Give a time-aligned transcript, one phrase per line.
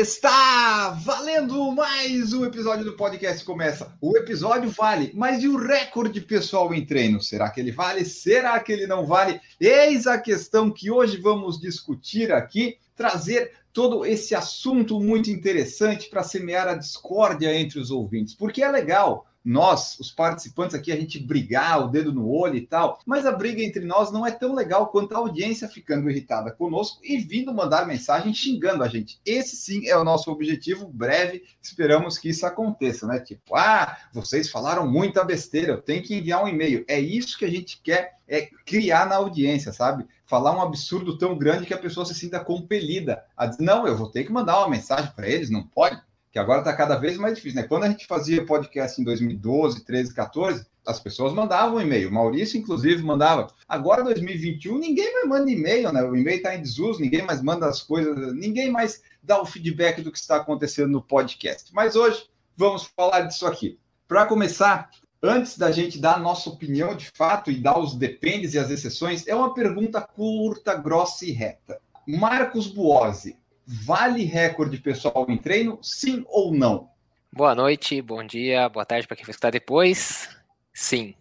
[0.00, 3.92] Está valendo mais um episódio do podcast começa.
[4.00, 7.20] O episódio vale, mas e o recorde pessoal em treino?
[7.20, 8.04] Será que ele vale?
[8.04, 9.40] Será que ele não vale?
[9.60, 16.22] Eis a questão que hoje vamos discutir aqui, trazer todo esse assunto muito interessante para
[16.22, 21.18] semear a discórdia entre os ouvintes, porque é legal nós, os participantes aqui, a gente
[21.18, 24.54] brigar, o dedo no olho e tal, mas a briga entre nós não é tão
[24.54, 29.20] legal quanto a audiência ficando irritada conosco e vindo mandar mensagem xingando a gente.
[29.24, 33.20] Esse sim é o nosso objetivo breve, esperamos que isso aconteça, né?
[33.20, 36.84] Tipo, ah, vocês falaram muita besteira, eu tenho que enviar um e-mail.
[36.88, 40.06] É isso que a gente quer, é criar na audiência, sabe?
[40.26, 43.96] Falar um absurdo tão grande que a pessoa se sinta compelida a dizer, não, eu
[43.96, 45.98] vou ter que mandar uma mensagem para eles, não pode
[46.30, 47.66] que agora está cada vez mais difícil, né?
[47.66, 52.10] Quando a gente fazia podcast em 2012, 13, 14, as pessoas mandavam e-mail.
[52.10, 53.48] Maurício, inclusive, mandava.
[53.68, 56.02] Agora, 2021, ninguém mais manda e-mail, né?
[56.02, 60.00] O e-mail está em desuso, ninguém mais manda as coisas, ninguém mais dá o feedback
[60.00, 61.70] do que está acontecendo no podcast.
[61.74, 62.26] Mas hoje
[62.56, 63.78] vamos falar disso aqui.
[64.06, 64.90] Para começar,
[65.22, 69.26] antes da gente dar nossa opinião de fato e dar os dependes e as exceções,
[69.26, 71.78] é uma pergunta curta, grossa e reta.
[72.06, 73.36] Marcos Buozzi,
[73.70, 76.88] Vale recorde pessoal em treino, sim ou não?
[77.30, 80.26] Boa noite, bom dia, boa tarde para quem vai escutar depois.
[80.72, 81.14] Sim.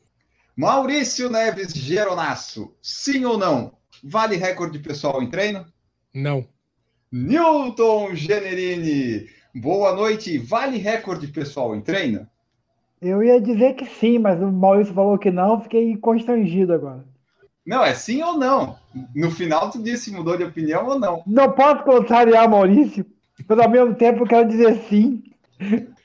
[0.56, 3.74] Maurício Neves Geronasso, sim ou não?
[4.02, 5.66] Vale recorde pessoal em treino?
[6.14, 6.48] Não.
[7.12, 10.38] Newton Generini, boa noite.
[10.38, 12.26] Vale recorde pessoal em treino?
[13.02, 17.04] Eu ia dizer que sim, mas o Maurício falou que não, fiquei constrangido agora.
[17.68, 18.80] Não, é sim ou não.
[19.14, 21.22] No final tu disse mudou de opinião ou não.
[21.28, 23.06] Não posso contrariar Maurício,
[23.46, 25.22] mas ao mesmo tempo eu quero dizer sim.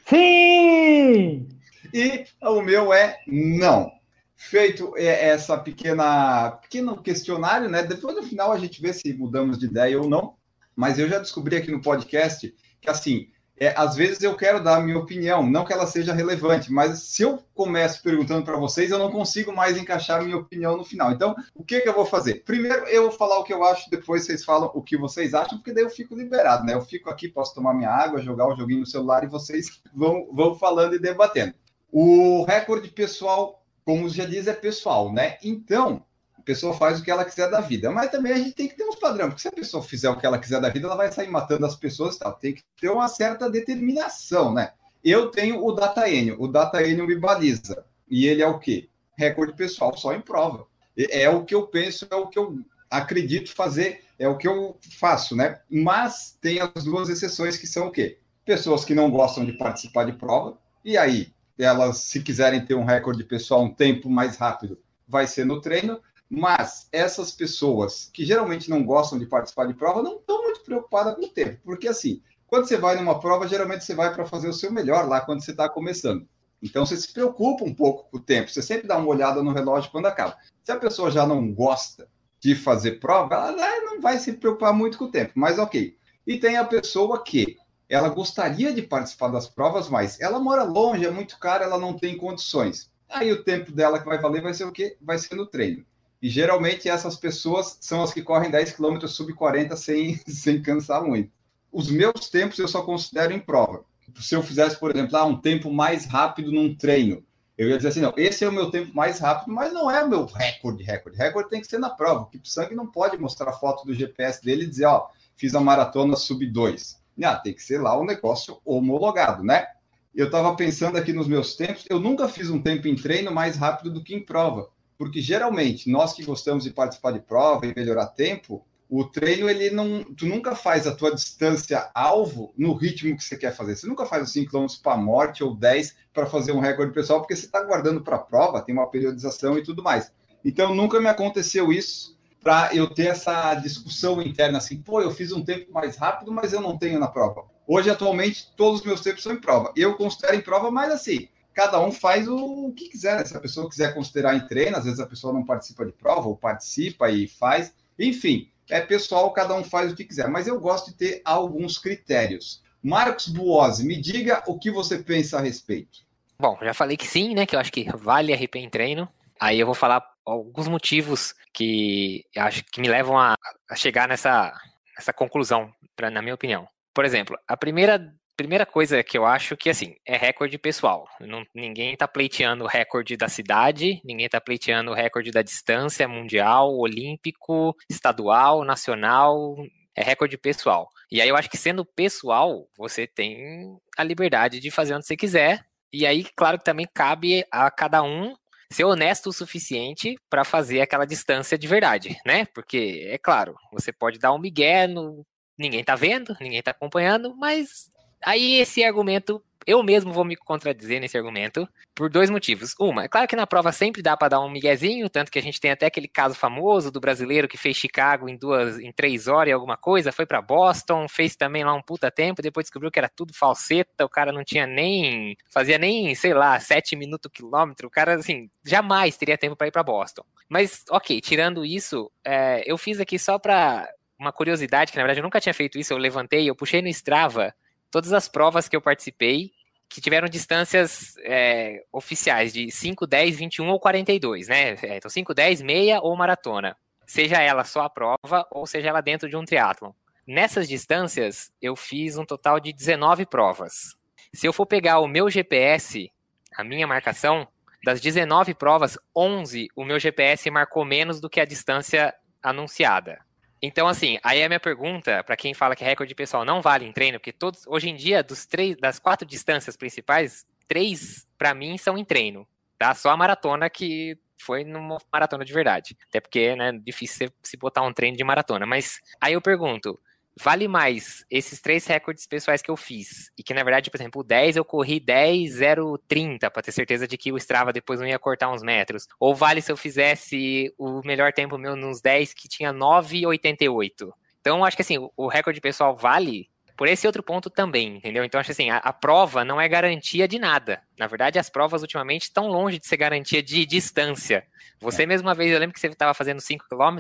[0.09, 1.47] Sim!
[1.95, 3.93] E o meu é não.
[4.35, 7.85] Feito essa pequena pequeno questionário, né?
[7.85, 10.35] Depois no final a gente vê se mudamos de ideia ou não.
[10.75, 13.29] Mas eu já descobri aqui no podcast que assim,
[13.59, 17.03] é, às vezes eu quero dar a minha opinião, não que ela seja relevante, mas
[17.03, 20.85] se eu começo perguntando para vocês, eu não consigo mais encaixar a minha opinião no
[20.85, 21.13] final.
[21.13, 22.43] Então, o que, que eu vou fazer?
[22.45, 25.59] Primeiro, eu vou falar o que eu acho, depois vocês falam o que vocês acham,
[25.59, 26.75] porque daí eu fico liberado, né?
[26.75, 30.29] Eu fico aqui, posso tomar minha água, jogar o joguinho no celular e vocês vão,
[30.33, 31.55] vão falando e debatendo.
[31.91, 35.37] O recorde pessoal, como já diz, é pessoal, né?
[35.43, 36.03] Então,
[36.43, 37.91] a pessoa faz o que ela quiser da vida.
[37.91, 40.17] Mas também a gente tem que ter uns padrões, porque se a pessoa fizer o
[40.19, 42.33] que ela quiser da vida, ela vai sair matando as pessoas e tal.
[42.33, 44.73] Tem que ter uma certa determinação, né?
[45.05, 47.85] Eu tenho o Data N, o Data N me baliza.
[48.11, 48.89] E ele é o quê?
[49.17, 50.67] Recorde pessoal só em prova.
[50.97, 52.59] É o que eu penso, é o que eu
[52.91, 55.61] acredito fazer, é o que eu faço, né?
[55.71, 58.19] Mas tem as duas exceções que são o quê?
[58.45, 62.85] Pessoas que não gostam de participar de prova, e aí, elas, se quiserem ter um
[62.85, 66.01] recorde pessoal um tempo mais rápido, vai ser no treino,
[66.35, 71.15] mas essas pessoas que geralmente não gostam de participar de prova não estão muito preocupadas
[71.15, 74.49] com o tempo, porque assim, quando você vai numa prova, geralmente você vai para fazer
[74.49, 76.27] o seu melhor lá quando você está começando.
[76.63, 79.53] Então você se preocupa um pouco com o tempo, você sempre dá uma olhada no
[79.53, 80.35] relógio quando acaba.
[80.65, 82.09] Se a pessoa já não gosta
[82.41, 85.95] de fazer prova, ela não vai se preocupar muito com o tempo, mas ok.
[86.27, 87.59] E tem a pessoa que
[87.91, 91.93] ela gostaria de participar das provas, mas ela mora longe, é muito caro, ela não
[91.93, 92.91] tem condições.
[93.07, 94.97] Aí o tempo dela que vai valer vai ser o quê?
[94.99, 95.85] Vai ser no treino.
[96.23, 101.03] E geralmente essas pessoas são as que correm 10 km sub 40 sem, sem cansar
[101.03, 101.33] muito.
[101.73, 103.85] Os meus tempos eu só considero em prova.
[104.21, 107.25] Se eu fizesse, por exemplo, ah, um tempo mais rápido num treino,
[107.59, 110.05] eu ia dizer assim, não, esse é o meu tempo mais rápido, mas não é
[110.05, 111.19] o meu recorde, recorde.
[111.19, 112.21] Recorde tem que ser na prova.
[112.21, 115.55] O Kip Sangue não pode mostrar a foto do GPS dele e dizer, ó, fiz
[115.55, 117.03] a maratona sub 2.
[117.25, 119.67] Ah, tem que ser lá um negócio homologado, né?
[120.15, 123.57] Eu estava pensando aqui nos meus tempos, eu nunca fiz um tempo em treino mais
[123.57, 124.69] rápido do que em prova
[125.03, 129.69] porque geralmente nós que gostamos de participar de prova e melhorar tempo, o treino ele
[129.69, 133.75] não, tu nunca faz a tua distância alvo no ritmo que você quer fazer.
[133.75, 137.19] Você nunca faz os 5 km para morte ou 10 para fazer um recorde pessoal,
[137.19, 140.13] porque você está guardando para a prova, tem uma periodização e tudo mais.
[140.45, 145.33] Então nunca me aconteceu isso para eu ter essa discussão interna assim, pô, eu fiz
[145.33, 147.43] um tempo mais rápido, mas eu não tenho na prova.
[147.67, 149.73] Hoje atualmente todos os meus tempos são em prova.
[149.75, 153.17] Eu considero em prova, mas assim, cada um faz o que quiser.
[153.17, 153.25] Né?
[153.25, 156.29] Se a pessoa quiser considerar em treino, às vezes a pessoa não participa de prova,
[156.29, 157.75] ou participa e faz.
[157.99, 160.29] Enfim, é pessoal, cada um faz o que quiser.
[160.29, 162.63] Mas eu gosto de ter alguns critérios.
[162.83, 166.01] Marcos Buozzi, me diga o que você pensa a respeito.
[166.39, 167.47] Bom, já falei que sim, né?
[167.47, 169.09] Que eu acho que vale RP em treino.
[169.41, 173.35] Aí eu vou falar alguns motivos que acho que me levam a,
[173.71, 174.53] a chegar nessa,
[174.97, 176.67] nessa conclusão, pra, na minha opinião.
[176.95, 181.07] Por exemplo, a primeira primeira coisa que eu acho que, assim, é recorde pessoal.
[181.21, 186.09] Não, ninguém tá pleiteando o recorde da cidade, ninguém tá pleiteando o recorde da distância
[186.09, 189.57] mundial, olímpico, estadual, nacional,
[189.97, 190.89] é recorde pessoal.
[191.11, 195.17] E aí eu acho que sendo pessoal, você tem a liberdade de fazer onde você
[195.17, 195.65] quiser.
[195.93, 198.35] E aí, claro que também cabe a cada um
[198.73, 202.47] ser honesto o suficiente para fazer aquela distância de verdade, né?
[202.55, 205.25] Porque, é claro, você pode dar um migué no.
[205.59, 207.91] Ninguém tá vendo, ninguém tá acompanhando, mas
[208.25, 212.75] aí esse argumento eu mesmo vou me contradizer nesse argumento por dois motivos.
[212.79, 215.43] Uma, é claro que na prova sempre dá para dar um miguezinho, tanto que a
[215.43, 219.29] gente tem até aquele caso famoso do brasileiro que fez Chicago em duas, em três
[219.29, 222.91] horas e alguma coisa, foi para Boston, fez também lá um puta tempo, depois descobriu
[222.91, 227.31] que era tudo falseta, o cara não tinha nem, fazia nem, sei lá, sete minutos
[227.33, 230.25] quilômetro, o cara, assim, jamais teria tempo para ir para Boston.
[230.49, 233.89] Mas, ok, tirando isso, é, eu fiz aqui só para
[234.19, 236.89] uma curiosidade, que na verdade eu nunca tinha feito isso, eu levantei, eu puxei no
[236.89, 237.53] Strava
[237.93, 239.53] todas as provas que eu participei
[239.89, 244.71] que tiveram distâncias é, oficiais de 5, 10, 21 ou 42, né?
[244.83, 246.75] É, então 5, 10, meia ou maratona.
[247.07, 249.93] Seja ela só a prova ou seja ela dentro de um triatlon.
[250.27, 253.95] Nessas distâncias, eu fiz um total de 19 provas.
[254.33, 256.11] Se eu for pegar o meu GPS,
[256.57, 257.47] a minha marcação,
[257.85, 263.21] das 19 provas, 11 o meu GPS marcou menos do que a distância anunciada.
[263.63, 266.93] Então, assim, aí a minha pergunta, para quem fala que recorde pessoal não vale em
[266.93, 271.79] treino, porque todos, hoje em dia, dos três, das quatro distâncias principais, três, para mim,
[271.79, 272.47] são em treino.
[272.77, 272.93] Tá?
[272.93, 275.97] Só a maratona que foi numa maratona de verdade.
[276.09, 278.67] Até porque, né, difícil se botar um treino de maratona.
[278.67, 279.97] Mas aí eu pergunto,
[280.41, 284.21] vale mais esses três recordes pessoais que eu fiz, e que na verdade, por exemplo,
[284.21, 288.01] o 10 eu corri 10, 0, 30, para ter certeza de que o Strava depois
[288.01, 289.07] não ia cortar uns metros.
[289.19, 294.13] Ou vale se eu fizesse o melhor tempo meu nos 10 que tinha 9,88.
[294.41, 298.25] Então, acho que assim, o recorde pessoal vale por esse outro ponto também, entendeu?
[298.25, 300.81] Então, acho assim, a, a, prova não é garantia de nada.
[300.99, 304.45] Na verdade, as provas ultimamente estão longe de ser garantia de distância.
[304.81, 305.07] Você, é.
[305.07, 306.99] mesmo uma vez, eu lembro que você estava fazendo 5 km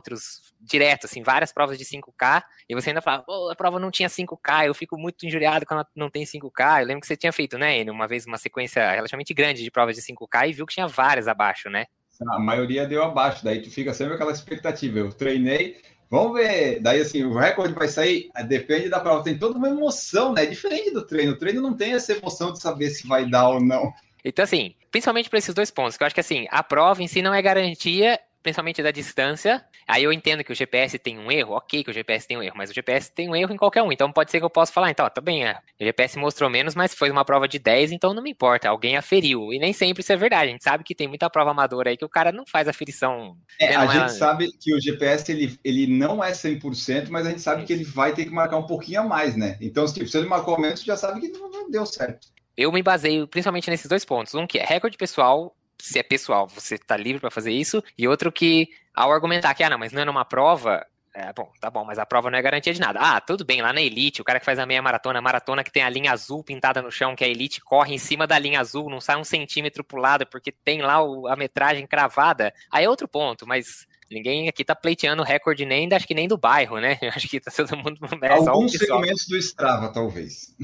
[0.61, 4.09] direto, assim, várias provas de 5K, e você ainda falava, oh, a prova não tinha
[4.09, 6.81] 5K, eu fico muito injuriado quando não tem 5K.
[6.81, 9.71] Eu lembro que você tinha feito, né, Enio, uma vez uma sequência relativamente grande de
[9.71, 11.87] provas de 5K e viu que tinha várias abaixo, né?
[12.31, 14.99] A maioria deu abaixo, daí tu fica sempre aquela expectativa.
[14.99, 15.81] Eu treinei,
[16.13, 16.79] Vamos ver.
[16.81, 19.25] Daí, assim, o recorde vai sair, depende da prova.
[19.25, 20.45] Tem toda uma emoção, né?
[20.45, 21.33] Diferente do treino.
[21.33, 23.91] O treino não tem essa emoção de saber se vai dar ou não.
[24.23, 27.09] Então, assim, principalmente para esses dois pontos, que eu acho que, assim, a prova em
[27.09, 29.65] si não é garantia principalmente da distância.
[29.87, 32.43] Aí eu entendo que o GPS tem um erro, ok que o GPS tem um
[32.43, 33.93] erro, mas o GPS tem um erro em qualquer um.
[33.93, 36.75] Então pode ser que eu possa falar, então, tá bem, é, o GPS mostrou menos,
[36.75, 39.53] mas foi uma prova de 10, então não me importa, alguém aferiu.
[39.53, 40.49] E nem sempre isso é verdade.
[40.49, 43.37] A gente sabe que tem muita prova amadora aí que o cara não faz aferição.
[43.61, 47.43] É, a gente sabe que o GPS ele, ele não é 100%, mas a gente
[47.43, 49.57] sabe que ele vai ter que marcar um pouquinho a mais, né?
[49.61, 52.29] Então, tipo, se ele marcou menos, já sabe que não, não deu certo.
[52.57, 54.35] Eu me baseio principalmente nesses dois pontos.
[54.35, 58.07] Um que é recorde pessoal, se é pessoal, você está livre para fazer isso, e
[58.07, 61.69] outro que, ao argumentar que, ah, não, mas não é numa prova, é, bom, tá
[61.69, 63.01] bom, mas a prova não é garantia de nada.
[63.03, 65.65] Ah, tudo bem, lá na Elite, o cara que faz a meia maratona, a maratona
[65.65, 68.39] que tem a linha azul pintada no chão, que a Elite corre em cima da
[68.39, 72.55] linha azul, não sai um centímetro pro lado, porque tem lá o, a metragem cravada.
[72.71, 76.39] Aí é outro ponto, mas ninguém aqui tá pleiteando recorde nem, acho que nem do
[76.39, 76.97] bairro, né?
[77.15, 77.99] Acho que tá todo mundo...
[78.23, 80.55] É, Alguns segmentos do Strava, talvez.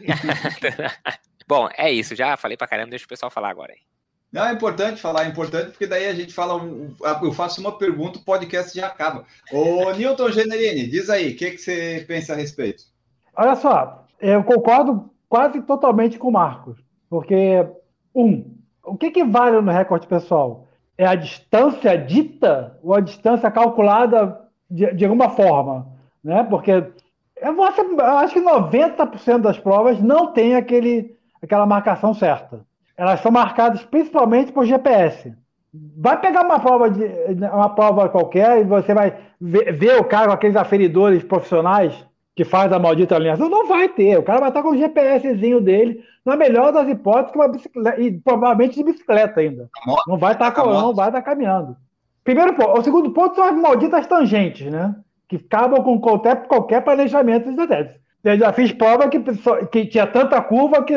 [1.46, 3.95] bom, é isso, já falei pra caramba, deixa o pessoal falar agora aí.
[4.36, 6.60] Não, é importante falar, é importante, porque daí a gente fala,
[7.22, 9.24] eu faço uma pergunta, o podcast já acaba.
[9.50, 12.82] Ô, Newton Generini, diz aí, o que, que você pensa a respeito?
[13.34, 16.76] Olha só, eu concordo quase totalmente com o Marcos,
[17.08, 17.66] porque,
[18.14, 20.68] um, o que, que vale no recorde pessoal?
[20.98, 24.38] É a distância dita ou a distância calculada
[24.70, 25.88] de, de alguma forma?
[26.22, 26.44] Né?
[26.44, 26.92] Porque eu,
[27.40, 27.64] eu
[28.18, 32.66] acho que 90% das provas não tem aquele, aquela marcação certa
[32.96, 35.34] elas são marcadas principalmente por GPS.
[35.98, 37.04] Vai pegar uma prova, de,
[37.52, 42.44] uma prova qualquer e você vai ver, ver o cara com aqueles aferidores profissionais que
[42.44, 44.18] faz a maldita alinhação, não vai ter.
[44.18, 48.00] O cara vai estar com o GPSzinho dele, na melhor das hipóteses, com uma bicicleta,
[48.00, 49.70] e provavelmente de bicicleta ainda.
[50.06, 51.76] Não vai estar, não vai estar caminhando.
[52.22, 52.78] Primeiro ponto.
[52.78, 54.94] O segundo ponto são as malditas tangentes, né?
[55.28, 57.90] Que acabam com qualquer, qualquer planejamento de
[58.22, 59.18] Eu já fiz prova que,
[59.70, 60.94] que tinha tanta curva que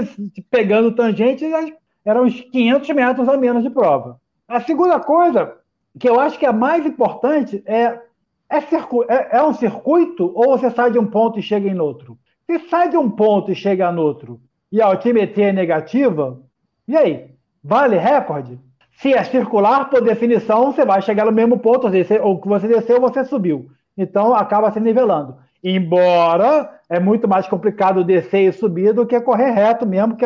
[0.51, 1.45] pegando tangente
[2.05, 4.19] eram uns 500 metros a menos de prova.
[4.47, 5.53] A segunda coisa,
[5.99, 7.99] que eu acho que é mais importante, é,
[8.49, 11.79] é, circu é, é um circuito ou você sai de um ponto e chega em
[11.79, 12.17] outro?
[12.45, 14.41] Se sai de um ponto e chega no outro
[14.71, 16.39] e a altimetria é negativa,
[16.87, 17.31] e aí?
[17.63, 18.59] Vale recorde?
[18.93, 21.87] Se é circular, por definição, você vai chegar no mesmo ponto,
[22.21, 23.69] ou que você desceu, você subiu.
[23.97, 25.37] Então acaba se nivelando.
[25.63, 30.25] Embora é muito mais complicado descer e subir do que correr reto mesmo, que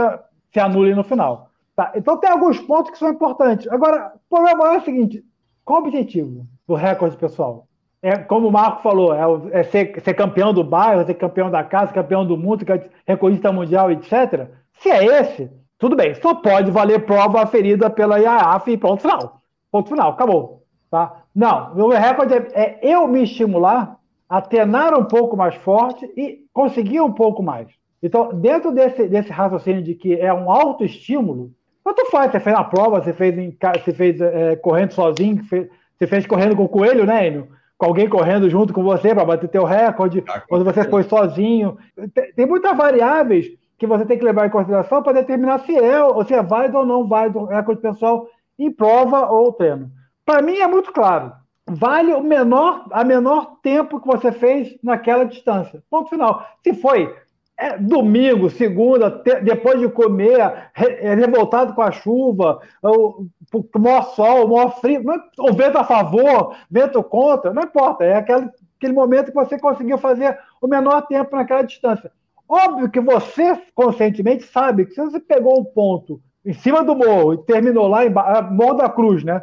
[0.51, 1.49] se anule no final.
[1.75, 1.91] Tá?
[1.95, 3.67] Então tem alguns pontos que são importantes.
[3.67, 5.23] Agora, o problema é o seguinte:
[5.65, 7.67] qual o objetivo do recorde pessoal?
[8.01, 11.63] É, como o Marco falou, é, é ser, ser, campeão do bairro, ser campeão da
[11.63, 12.65] casa, campeão do mundo,
[13.07, 14.49] recordista mundial, etc.
[14.79, 19.41] Se é esse, tudo bem, só pode valer prova ferida pela IAAF e ponto final.
[19.71, 20.63] Ponto final, acabou.
[20.91, 21.23] Tá?
[21.33, 23.97] Não, meu recorde é, é eu me estimular
[24.29, 27.67] a treinar um pouco mais forte e conseguir um pouco mais.
[28.01, 31.51] Então, dentro desse, desse raciocínio de que é um autoestímulo,
[31.83, 32.31] quanto faz?
[32.31, 36.55] Você fez na prova, você fez, em, você fez é, correndo sozinho, você fez correndo
[36.55, 37.47] com o coelho, né, Enio?
[37.77, 41.77] Com alguém correndo junto com você para bater teu recorde, ah, quando você foi sozinho.
[42.13, 43.47] Tem, tem, muitas variáveis
[43.77, 46.77] que você tem que levar em consideração para determinar se é, ou se é válido
[46.77, 49.91] ou não válido o recorde pessoal em prova ou treino.
[50.25, 51.33] Para mim é muito claro.
[51.65, 55.81] Vale o menor, a menor tempo que você fez naquela distância.
[55.89, 56.45] Ponto final.
[56.61, 57.13] Se foi
[57.57, 63.79] é, domingo, segunda, te, depois de comer, re, é, revoltado com a chuva, o, o
[63.79, 68.15] maior sol, o maior frio, não, o vento a favor, vento contra, não importa, é
[68.15, 72.11] aquele, aquele momento que você conseguiu fazer o menor tempo naquela distância.
[72.49, 77.33] Óbvio que você conscientemente sabe que se você pegou um ponto em cima do morro
[77.33, 79.41] e terminou lá embaixo, Morro da Cruz, né?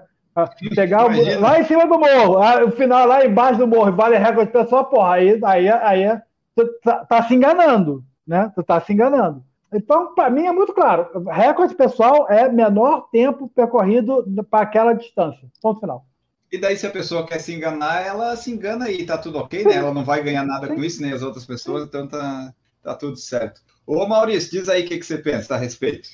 [0.74, 4.52] Pegar o, lá em cima do morro, o final lá embaixo do morro, vale recorde
[4.52, 6.20] pessoal, porra, aí, aí, aí,
[6.59, 8.52] aí tá, tá se enganando né?
[8.54, 9.42] Tu está se enganando.
[9.73, 11.25] Então, para mim é muito claro.
[11.28, 15.50] Recorde pessoal é menor tempo percorrido para aquela distância.
[15.61, 16.07] Ponto final.
[16.50, 19.64] E daí, se a pessoa quer se enganar, ela se engana e tá tudo ok,
[19.64, 19.75] né?
[19.75, 20.75] Ela não vai ganhar nada Sim.
[20.75, 23.61] com isso, nem as outras pessoas, então tá, tá tudo certo.
[23.85, 26.09] Ô Maurício, diz aí o que, que você pensa a respeito.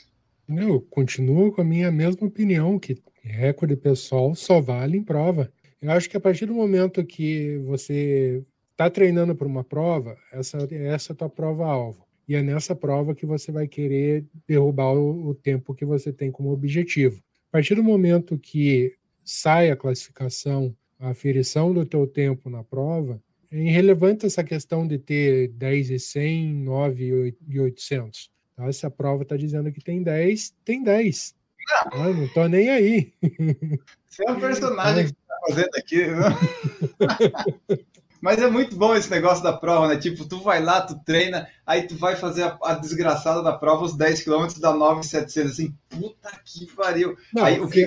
[0.49, 5.51] Eu continuo com a minha mesma opinião, que recorde pessoal só vale em prova.
[5.81, 8.43] Eu acho que a partir do momento que você
[8.77, 12.07] está treinando para uma prova, essa, essa é a tua prova-alvo.
[12.29, 16.31] E é nessa prova que você vai querer derrubar o, o tempo que você tem
[16.31, 17.23] como objetivo.
[17.49, 23.19] A partir do momento que sai a classificação, a aferição do teu tempo na prova,
[23.51, 28.31] é irrelevante essa questão de ter 10 e 100, 9 e 800.
[28.57, 28.71] Tá?
[28.73, 31.35] Se a prova está dizendo que tem 10, tem 10.
[31.93, 33.13] Não, ah, não tô nem aí.
[34.07, 36.05] Você é um personagem que está fazendo aqui.
[38.21, 39.97] Mas é muito bom esse negócio da prova, né?
[39.97, 43.85] Tipo, tu vai lá, tu treina, aí tu vai fazer a, a desgraçada da prova,
[43.85, 47.17] os 10 km dá 9,700, assim, puta que pariu.
[47.33, 47.85] Não, aí o que.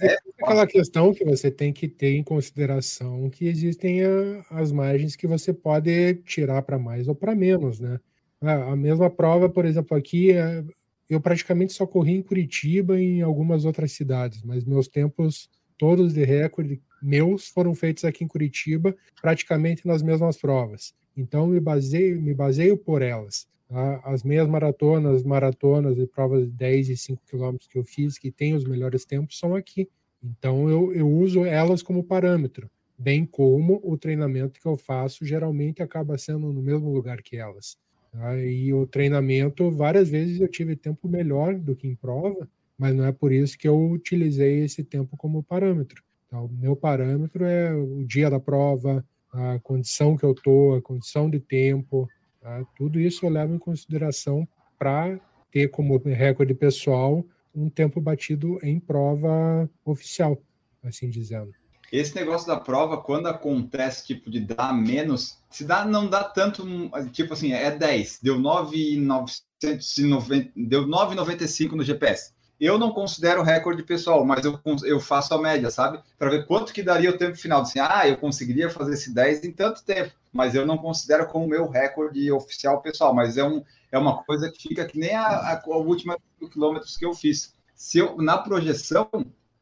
[0.00, 4.70] É, é aquela questão que você tem que ter em consideração que existem a, as
[4.70, 7.98] margens que você pode tirar para mais ou para menos, né?
[8.40, 10.62] A, a, mesma prova, por exemplo, aqui, é,
[11.08, 16.12] eu praticamente só corri em Curitiba e em algumas outras cidades, mas meus tempos todos
[16.12, 20.94] de recorde meus foram feitos aqui em Curitiba, praticamente nas mesmas provas.
[21.16, 23.48] Então me baseio, me baseio por elas.
[23.68, 24.00] Tá?
[24.04, 28.30] As meias maratonas, maratonas e provas de 10 e 5 quilômetros que eu fiz, que
[28.30, 29.88] têm os melhores tempos, são aqui.
[30.22, 35.82] Então eu, eu uso elas como parâmetro, bem como o treinamento que eu faço geralmente
[35.82, 37.76] acaba sendo no mesmo lugar que elas.
[38.12, 38.38] Tá?
[38.38, 42.48] E o treinamento, várias vezes eu tive tempo melhor do que em prova,
[42.78, 46.02] mas não é por isso que eu utilizei esse tempo como parâmetro.
[46.36, 49.02] Então, o meu parâmetro é o dia da prova,
[49.32, 52.06] a condição que eu estou, a condição de tempo,
[52.42, 52.62] tá?
[52.76, 54.46] tudo isso eu levo em consideração
[54.78, 55.18] para
[55.50, 57.24] ter como recorde pessoal
[57.54, 60.38] um tempo batido em prova oficial,
[60.84, 61.50] assim dizendo.
[61.90, 66.66] Esse negócio da prova, quando acontece, tipo, de dar menos, se dá, não dá tanto,
[67.12, 74.24] tipo assim, é 10, deu 9,990, deu 9,95 no GPS eu não considero recorde pessoal,
[74.24, 76.00] mas eu, eu faço a média, sabe?
[76.18, 77.62] Para ver quanto que daria o tempo final.
[77.62, 81.46] Assim, ah, eu conseguiria fazer esse 10 em tanto tempo, mas eu não considero como
[81.46, 85.26] meu recorde oficial pessoal, mas é, um, é uma coisa que fica que nem a,
[85.26, 86.18] a, a última
[86.50, 87.54] quilômetros que eu fiz.
[87.74, 89.10] Se eu, na projeção,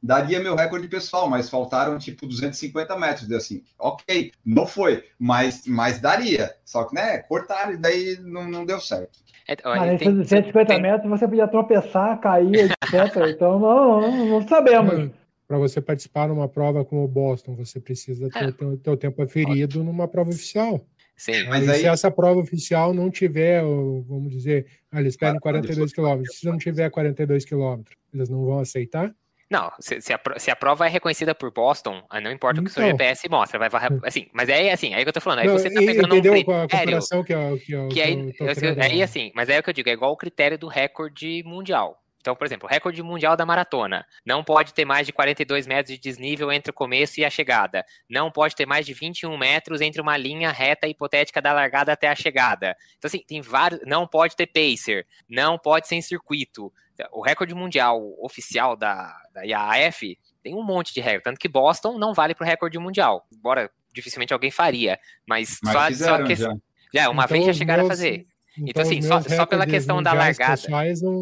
[0.04, 3.26] daria meu recorde pessoal, mas faltaram tipo 250 metros.
[3.26, 6.54] Deu assim, ok, não foi, mas, mas daria.
[6.64, 9.24] Só que, né, cortaram e daí não, não deu certo.
[9.48, 10.82] É, olha, tem, 250 tem...
[10.82, 13.16] metros você podia tropeçar, cair, etc.
[13.28, 15.10] então não, não, não sabemos.
[15.46, 18.48] Para você participar numa prova como o Boston, você precisa ter é.
[18.48, 20.86] o teu, teu tempo aferido numa prova oficial.
[21.16, 21.80] Sim, mas aí...
[21.80, 26.56] se essa prova oficial não tiver, vamos dizer, ah, eles pedem 42 quilômetros, se não
[26.56, 29.14] tiver 42 quilômetros, eles não vão aceitar?
[29.54, 32.70] Não, se, se, a, se, a, prova é reconhecida por Boston, não importa o que
[32.70, 32.90] o seu então.
[32.99, 35.70] GPS mostra, vai varrer, assim, mas é assim, aí que eu tô falando, aí você
[35.70, 39.30] tá pegando um critério, a comparação que, eu, que, eu, que aí, eu, aí assim,
[39.32, 42.03] mas aí é o que eu digo, é igual o critério do recorde mundial.
[42.25, 44.07] Então, por exemplo, recorde mundial da maratona.
[44.25, 47.85] Não pode ter mais de 42 metros de desnível entre o começo e a chegada.
[48.09, 52.09] Não pode ter mais de 21 metros entre uma linha reta hipotética da largada até
[52.09, 52.75] a chegada.
[52.97, 53.83] Então, assim, tem vários.
[53.85, 55.07] Não pode ter pacer.
[55.28, 56.73] Não pode ser em circuito.
[57.12, 61.21] O recorde mundial oficial da, da IAAF tem um monte de regra.
[61.25, 63.26] Tanto que Boston não vale para o recorde mundial.
[63.37, 64.99] Embora dificilmente alguém faria.
[65.28, 66.35] Mas, Mas só, fizeram só que.
[66.37, 66.54] já.
[66.95, 68.26] Já, uma Então, vez já chegaram a meus- fazer.
[68.57, 70.62] Então, Então, assim, só- só pela questão da largada.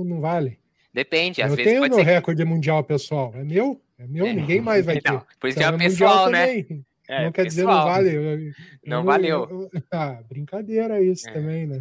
[0.05, 0.62] não vale.
[0.93, 3.33] Depende, às eu vezes tenho pode meu recorde mundial pessoal.
[3.35, 3.81] É meu?
[3.99, 4.33] É meu, É.
[4.33, 5.09] ninguém mais vai ter.
[5.09, 6.67] Então, por isso Então, que é é pessoal, né?
[7.09, 7.87] É, não quer dizer não pessoal.
[7.89, 8.15] vale.
[8.15, 8.53] Eu- eu
[8.87, 9.69] Não valeu.
[9.73, 11.33] eu- ah, brincadeira isso É.
[11.33, 11.81] também, né?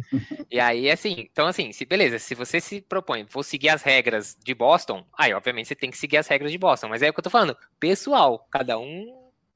[0.50, 4.36] E aí, assim, então assim, se beleza, se você se propõe, vou seguir as regras
[4.42, 7.12] de Boston, aí obviamente você tem que seguir as regras de Boston, mas é o
[7.14, 9.06] que eu tô falando, pessoal, cada um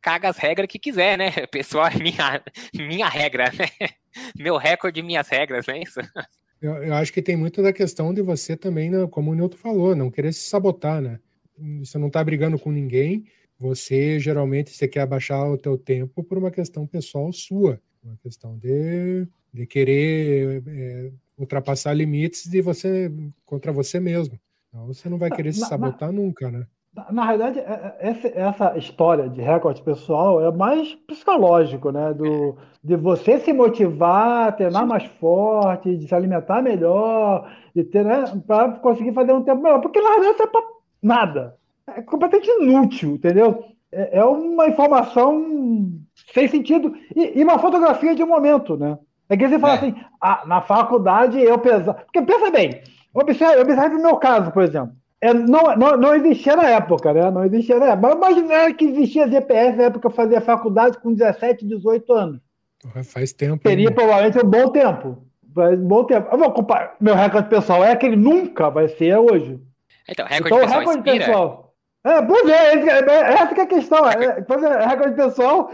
[0.01, 1.31] caga as regras que quiser, né?
[1.51, 2.43] Pessoal é minha,
[2.75, 3.89] minha regra, né?
[4.39, 6.01] Meu recorde, minhas regras, não é isso?
[6.61, 9.57] Eu, eu acho que tem muito da questão de você também, né, como o Newton
[9.57, 11.21] falou, não querer se sabotar, né?
[11.81, 13.25] Você não tá brigando com ninguém,
[13.59, 18.59] você geralmente você quer abaixar o teu tempo por uma questão pessoal sua, uma questão
[18.59, 23.11] de, de querer é, ultrapassar limites de você
[23.45, 24.39] contra você mesmo.
[24.69, 26.67] Então você não vai querer se sabotar nunca, né?
[27.11, 32.15] Na, realidade, é- é- essa, história de recorde pessoal é mais psicológico, né?
[32.15, 38.25] Do, de você se motivar, treinar mais forte, de se alimentar melhor, de ter, né,
[38.47, 39.81] para conseguir fazer um tempo melhor.
[39.81, 40.63] Porque na realidade isso é pra
[41.03, 41.57] nada.
[41.87, 43.65] É completamente inútil, entendeu?
[43.93, 45.93] É, é uma informação
[46.33, 48.99] sem sentido e, e uma fotografia de um momento, né?
[49.29, 49.77] É que você fala É.
[49.77, 51.99] assim, ah, na faculdade eu pesava.
[52.05, 52.81] Porque pensa bem,
[53.13, 54.93] observe, observe o meu caso, por exemplo.
[55.21, 57.31] É, não, não, não existia na época, né?
[57.31, 58.17] Não existia na época.
[58.19, 62.41] Mas imagina que existia GPS na época que eu fazia faculdade com 17, 18 anos.
[62.83, 63.63] Porra, Faz tempo.
[63.63, 63.95] Teria hein?
[63.95, 65.19] provavelmente um bom tempo.
[65.57, 66.29] Um bom tempo.
[66.31, 66.95] Eu vou comparar.
[67.01, 69.59] Meu recorde pessoal é que ele nunca vai ser hoje.
[70.09, 71.27] Então, recorde então, pessoal recorde inspira.
[71.27, 71.75] pessoal.
[72.05, 74.09] É, pois é, esse- é, essa que é a questão.
[74.09, 75.71] É, pois é, recorde pessoal.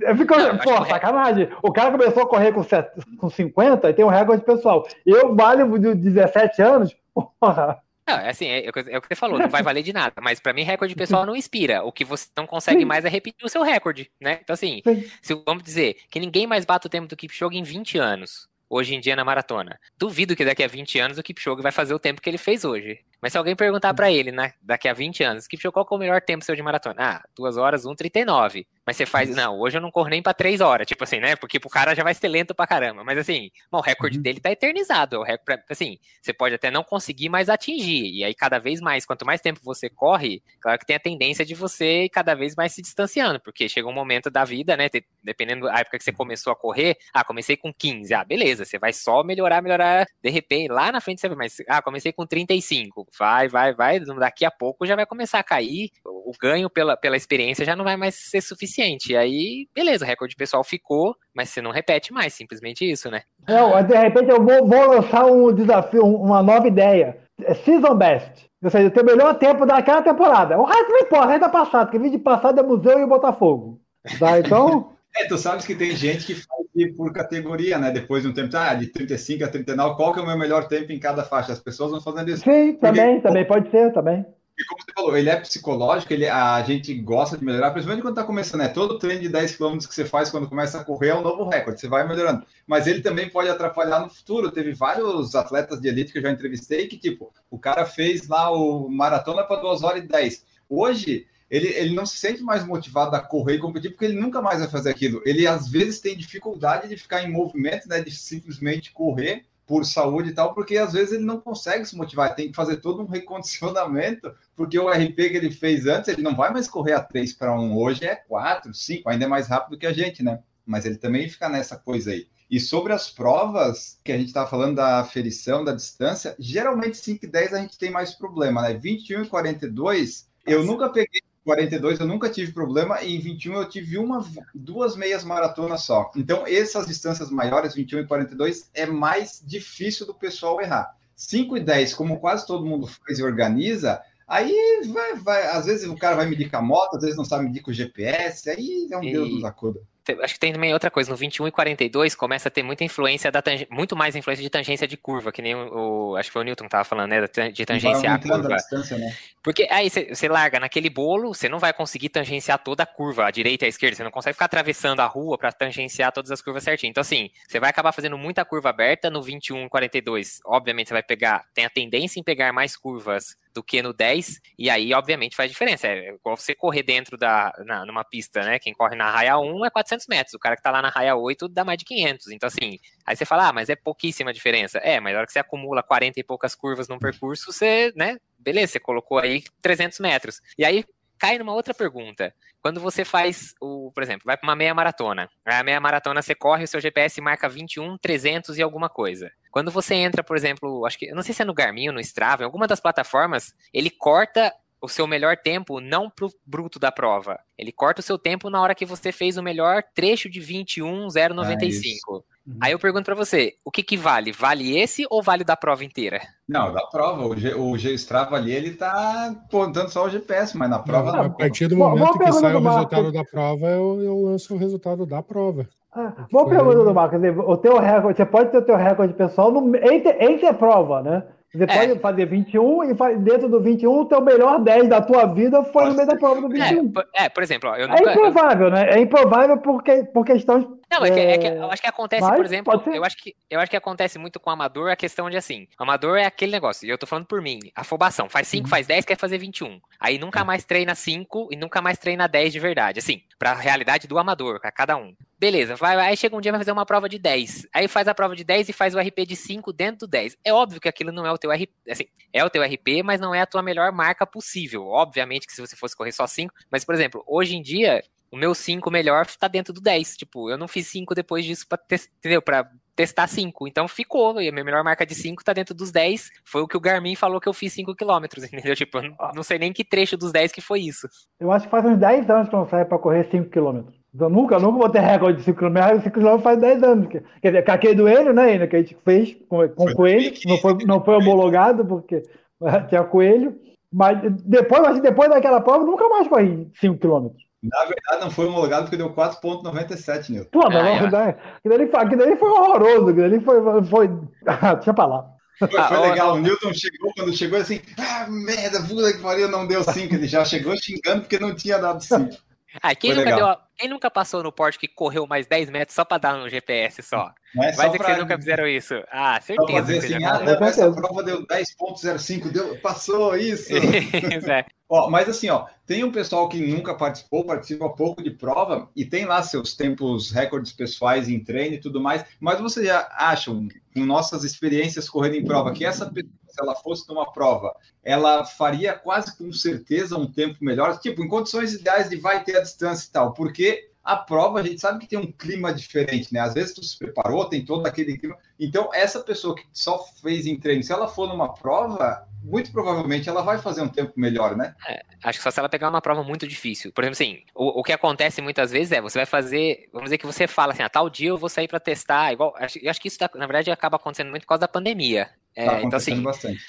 [0.00, 1.48] Eu fico, Não, pô, que o sacanagem.
[1.62, 4.84] O cara começou a correr com, set- com 50 e tem um recorde pessoal.
[5.06, 6.94] Eu valho de 17 anos,
[7.40, 7.78] porra.
[8.06, 9.82] Não, é assim, é, é o que é o que você falou, não vai valer
[9.82, 10.14] de nada.
[10.20, 11.82] Mas pra mim, recorde pessoal não inspira.
[11.84, 12.84] O que você não consegue Sim.
[12.84, 14.40] mais é repetir o seu recorde, né?
[14.42, 15.04] Então, assim, Sim.
[15.22, 18.94] se, vamos dizer que ninguém mais bate o tempo do Kipchoge em 20 anos, hoje
[18.94, 19.78] em dia na maratona.
[19.98, 22.64] Duvido que daqui a 20 anos o Kipchoge vai fazer o tempo que ele fez
[22.64, 23.00] hoje.
[23.20, 25.98] Mas se alguém perguntar pra ele, né, daqui a 20 anos, Kipchoge, qual é o
[25.98, 26.96] melhor tempo seu de maratona?
[26.98, 28.66] Ah, 2 horas, 1,39.
[28.86, 31.36] Mas você faz, não, hoje eu não corro nem pra 3 horas, tipo assim, né?
[31.36, 33.04] Porque pro cara já vai ser lento pra caramba.
[33.04, 34.22] Mas assim, bom, o recorde Uhum.
[34.22, 35.18] dele tá eternizado.
[35.20, 38.06] O recorde, assim, você pode até não conseguir mais atingir.
[38.12, 41.44] E aí, cada vez mais, quanto mais tempo você corre, claro que tem a tendência
[41.44, 44.88] de você ir cada vez mais se distanciando, porque chega um momento da vida, né?
[45.22, 48.78] Dependendo da época que você começou a correr, ah, comecei com 15, ah, beleza, você
[48.78, 52.26] vai só melhorar, melhorar, de repente, lá na frente você vai, mas, ah, comecei com
[52.26, 56.96] 35, vai, vai, vai, daqui a pouco já vai começar a cair, o ganho pela,
[56.96, 58.69] pela experiência já não vai mais ser suficiente.
[59.12, 63.22] E aí, beleza, o recorde pessoal ficou, mas você não repete mais, simplesmente isso, né?
[63.48, 67.18] Não, de repente eu vou, vou lançar um desafio, um- uma nova ideia.
[67.42, 68.48] É Season Best.
[68.62, 70.58] Ou seja, ter o melhor tempo daquela temporada.
[70.58, 73.80] O resto não importa, o resto é passado, porque vídeo passado é museu e Botafogo.
[74.18, 74.38] Tá?
[74.38, 77.90] Então, É, tu sabes que tem gente que faz por categoria, né?
[77.90, 80.68] Depois de um tempo, ah, de 35 a 39, qual que é o meu melhor
[80.68, 81.52] tempo em cada faixa?
[81.52, 82.44] As pessoas vão fazendo isso.
[82.44, 84.24] sim, Porque- também, também pode ser, também.
[84.60, 88.14] E como você falou, ele é psicológico, ele, a gente gosta de melhorar, principalmente quando
[88.14, 88.68] tá começando, né?
[88.68, 91.48] Todo treino de 10 km que você faz quando começa a correr é um novo
[91.48, 92.44] recorde, você vai melhorando.
[92.66, 94.50] Mas ele também pode atrapalhar no futuro.
[94.50, 98.50] Teve vários atletas de elite que eu já entrevistei que, tipo, o cara fez lá
[98.50, 100.44] o maratona para 2 horas e 10.
[100.68, 104.42] Hoje, ele, ele não se sente mais motivado a correr e competir, porque ele nunca
[104.42, 105.22] mais vai fazer aquilo.
[105.24, 108.02] Ele, às vezes, tem dificuldade de ficar em movimento, né?
[108.02, 112.34] De simplesmente correr por saúde e tal, porque às vezes ele não consegue se motivar,
[112.34, 116.34] tem que fazer todo um recondicionamento, porque o RP que ele fez antes, ele não
[116.34, 119.78] vai mais correr a 3 para 1, hoje é 4, 5, ainda é mais rápido
[119.78, 120.40] que a gente, né?
[120.66, 122.26] Mas ele também fica nessa coisa aí.
[122.50, 127.24] E sobre as provas, que a gente estava falando da aferição, da distância, geralmente 5
[127.24, 128.74] e 10 a gente tem mais problema, né?
[128.74, 133.68] 21 e 42, eu nunca peguei 42 eu nunca tive problema, e em 21 eu
[133.68, 134.24] tive uma,
[134.54, 136.10] duas meias maratonas só.
[136.14, 140.94] Então, essas distâncias maiores, 21 e 42, é mais difícil do pessoal errar.
[141.16, 145.88] 5 e 10, como quase todo mundo faz e organiza, aí vai, vai, às vezes
[145.88, 148.48] o cara vai medir com a moto, às vezes não sabe medir com o GPS,
[148.48, 149.80] aí é um Deus nos acuda.
[150.22, 153.30] Acho que tem também outra coisa, no 21 e 42 começa a ter muita influência
[153.30, 156.42] da muito mais influência de tangência de curva, que nem o, o acho que foi
[156.42, 157.20] o Newton que tava falando, né,
[157.52, 158.56] de tangenciar a curva.
[158.56, 159.16] A né?
[159.42, 163.30] Porque aí você larga naquele bolo, você não vai conseguir tangenciar toda a curva, a
[163.30, 166.42] direita e a esquerda, você não consegue ficar atravessando a rua para tangenciar todas as
[166.42, 166.90] curvas certinho.
[166.90, 170.40] Então assim, você vai acabar fazendo muita curva aberta no 21 e 42.
[170.44, 174.40] Obviamente você vai pegar, tem a tendência em pegar mais curvas do que no 10,
[174.58, 175.86] e aí, obviamente, faz diferença.
[175.86, 178.58] É igual você correr dentro da, na, numa pista, né?
[178.58, 181.16] Quem corre na raia 1 é 400 metros, o cara que tá lá na raia
[181.16, 182.28] 8 dá mais de 500.
[182.28, 184.78] Então, assim, aí você fala, ah, mas é pouquíssima diferença.
[184.78, 188.18] É, mas na hora que você acumula 40 e poucas curvas num percurso, você, né?
[188.38, 190.40] Beleza, você colocou aí 300 metros.
[190.56, 190.84] E aí
[191.20, 192.34] cai numa outra pergunta.
[192.62, 195.30] Quando você faz o, por exemplo, vai para uma meia maratona.
[195.44, 199.30] A meia maratona você corre, o seu GPS marca 21, 300 e alguma coisa.
[199.50, 201.94] Quando você entra, por exemplo, acho que, eu não sei se é no Garmin ou
[201.94, 206.78] no Strava, em alguma das plataformas, ele corta o seu melhor tempo não pro bruto
[206.78, 207.38] da prova.
[207.58, 212.24] Ele corta o seu tempo na hora que você fez o melhor trecho de 21,095.
[212.26, 212.58] Ah, Uhum.
[212.60, 214.32] Aí eu pergunto para você, o que que vale?
[214.32, 216.20] Vale esse ou vale da prova inteira?
[216.48, 217.26] Não, da prova.
[217.26, 221.12] O, G, o G Strava ali, ele tá contando só o GPS, mas na prova
[221.12, 221.24] não.
[221.24, 225.06] A partir do momento que sai o resultado da prova, eu, eu lanço o resultado
[225.06, 225.68] da prova.
[225.92, 227.20] Ah, boa pergunta do Marcos.
[227.46, 231.02] O teu recorde, você pode ter o teu recorde pessoal no, entre, entre a prova,
[231.02, 231.22] né?
[231.52, 231.66] Você é.
[231.66, 235.86] pode fazer 21 e dentro do 21 o teu melhor 10 da tua vida foi
[235.86, 236.92] no meio da prova do 21.
[237.12, 238.72] É, é por exemplo, ó, eu é nunca, É improvável, eu...
[238.72, 238.90] né?
[238.90, 240.64] É improvável porque, por questões.
[240.88, 243.16] Não, é que, é que, é, eu acho que acontece, Mas, por exemplo, eu acho,
[243.16, 246.18] que, eu acho que acontece muito com o amador a questão de assim: o amador
[246.18, 248.70] é aquele negócio, e eu tô falando por mim, afobação, faz 5, uhum.
[248.70, 249.80] faz 10, quer fazer 21.
[249.98, 252.98] Aí nunca mais treina 5 e nunca mais treina 10 de verdade.
[253.00, 255.14] Assim, pra realidade do amador, pra cada um.
[255.40, 257.68] Beleza, vai, aí chega um dia vai fazer uma prova de 10.
[257.72, 260.36] Aí faz a prova de 10 e faz o RP de 5 dentro do 10.
[260.44, 263.18] É óbvio que aquilo não é o teu RP, assim, é o teu RP, mas
[263.18, 264.86] não é a tua melhor marca possível.
[264.88, 268.36] Obviamente que se você fosse correr só 5, mas por exemplo, hoje em dia, o
[268.36, 270.18] meu 5 melhor tá dentro do 10.
[270.18, 271.80] Tipo, eu não fiz 5 depois disso para
[272.18, 272.42] entendeu?
[272.42, 273.66] Para testar 5.
[273.66, 276.28] Então ficou, e a minha melhor marca de 5 tá dentro dos 10.
[276.44, 278.76] Foi o que o Garmin falou que eu fiz 5 km, entendeu?
[278.76, 281.08] Tipo, eu não sei nem que trecho dos 10 que foi isso.
[281.40, 283.99] Eu acho que faz uns 10 anos que eu não saio para correr 5 km.
[284.18, 286.02] Eu nunca, nunca vou ter recorde de 5 km.
[286.02, 287.08] 5 km faz 10 anos.
[287.08, 289.94] Quer dizer, com aquele do Enio, né, Enio, que a gente fez com, com o
[289.94, 292.22] coelho, não foi, não foi homologado, porque
[292.88, 293.56] tinha coelho.
[293.92, 297.30] Mas depois, mas depois daquela prova, nunca mais corri 5 km.
[297.62, 300.48] Na verdade, não foi homologado porque deu 4,97, Nilton.
[300.50, 303.08] Pô, não, ah, não, aquilo, ali, aquilo ali foi horroroso.
[303.10, 303.84] Aquilo ali foi.
[303.84, 304.08] foi...
[304.76, 305.26] deixa pra lá.
[305.58, 306.34] Foi, foi ah, legal.
[306.34, 310.14] O Newton chegou, quando chegou assim, ah, merda, puta que pariu, não deu 5.
[310.14, 312.36] Ele já chegou xingando porque não tinha dado 5.
[312.80, 316.04] Ah, quem nunca, deu, quem nunca passou no porte que correu mais 10 metros só
[316.04, 317.32] para dar no GPS só?
[317.56, 318.94] É Vai dizer que vocês nunca fizeram isso.
[319.10, 319.72] Ah, certeza.
[319.72, 323.72] Fazer assim, ah, não, essa prova deu 10.05, deu, passou isso.
[324.52, 324.66] é.
[324.86, 329.06] ó, mas assim, ó, tem um pessoal que nunca participou, participa pouco de prova e
[329.06, 332.22] tem lá seus tempos, recordes pessoais em treino e tudo mais.
[332.38, 337.08] Mas vocês acham, com nossas experiências correndo em prova, que essa pessoa, se ela fosse
[337.08, 342.16] numa prova, ela faria quase com certeza um tempo melhor, tipo, em condições ideais de
[342.16, 345.30] vai ter a distância e tal, porque a prova, a gente sabe que tem um
[345.30, 346.40] clima diferente, né?
[346.40, 348.36] Às vezes tu se preparou, tem todo aquele clima.
[348.58, 353.28] Então, essa pessoa que só fez em treino, se ela for numa prova, muito provavelmente
[353.28, 354.74] ela vai fazer um tempo melhor, né?
[354.88, 356.92] É, acho que só se ela pegar uma prova muito difícil.
[356.92, 360.18] Por exemplo, assim, o, o que acontece muitas vezes é, você vai fazer, vamos dizer
[360.18, 362.78] que você fala assim, a ah, tal dia eu vou sair para testar, igual, acho,
[362.88, 365.28] acho que isso, tá, na verdade, acaba acontecendo muito por causa da pandemia.
[365.54, 366.60] É, tá então, assim, bastante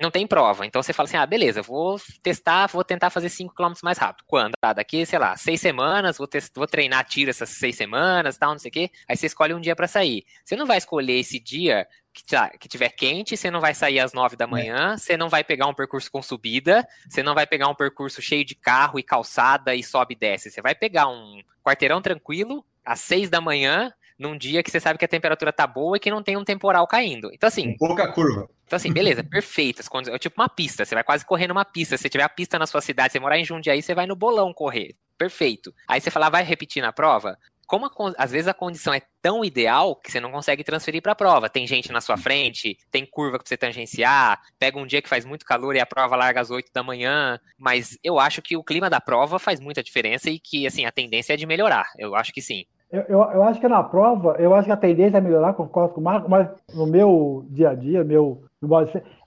[0.00, 0.66] não tem prova.
[0.66, 4.24] Então você fala assim: ah, beleza, vou testar, vou tentar fazer 5 km mais rápido.
[4.26, 4.54] Quando?
[4.62, 8.58] Ah, daqui, sei lá, seis semanas, vou, vou treinar tiro essas seis semanas, tal, não
[8.58, 8.90] sei o quê.
[9.08, 10.24] Aí você escolhe um dia para sair.
[10.44, 12.24] Você não vai escolher esse dia que,
[12.58, 14.48] que tiver quente, você não vai sair às 9 da é.
[14.48, 14.96] manhã, é.
[14.96, 18.44] você não vai pegar um percurso com subida, você não vai pegar um percurso cheio
[18.44, 20.50] de carro e calçada e sobe e desce.
[20.50, 24.98] Você vai pegar um quarteirão tranquilo, às 6 da manhã, num dia que você sabe
[24.98, 27.30] que a temperatura tá boa e que não tem um temporal caindo.
[27.32, 27.76] Então, assim.
[27.76, 28.48] pouca curva.
[28.70, 29.82] Então, assim, beleza, perfeito.
[30.12, 30.84] É tipo uma pista.
[30.84, 31.98] Você vai quase correr numa pista.
[31.98, 34.54] Se tiver a pista na sua cidade, você morar em Jundiaí, você vai no bolão
[34.54, 34.94] correr.
[35.18, 35.74] Perfeito.
[35.88, 37.36] Aí você fala, vai repetir na prova?
[37.66, 41.12] Como a, às vezes a condição é tão ideal que você não consegue transferir para
[41.12, 41.50] a prova.
[41.50, 45.24] Tem gente na sua frente, tem curva que você tangenciar, pega um dia que faz
[45.24, 47.40] muito calor e a prova larga às 8 da manhã.
[47.58, 50.92] Mas eu acho que o clima da prova faz muita diferença e que assim a
[50.92, 51.90] tendência é de melhorar.
[51.98, 52.66] Eu acho que sim.
[52.92, 55.94] Eu, eu, eu, acho que na prova, eu acho que a tendência é melhorar, concordo
[55.94, 58.42] com o Marco, mas no meu dia a dia, meu,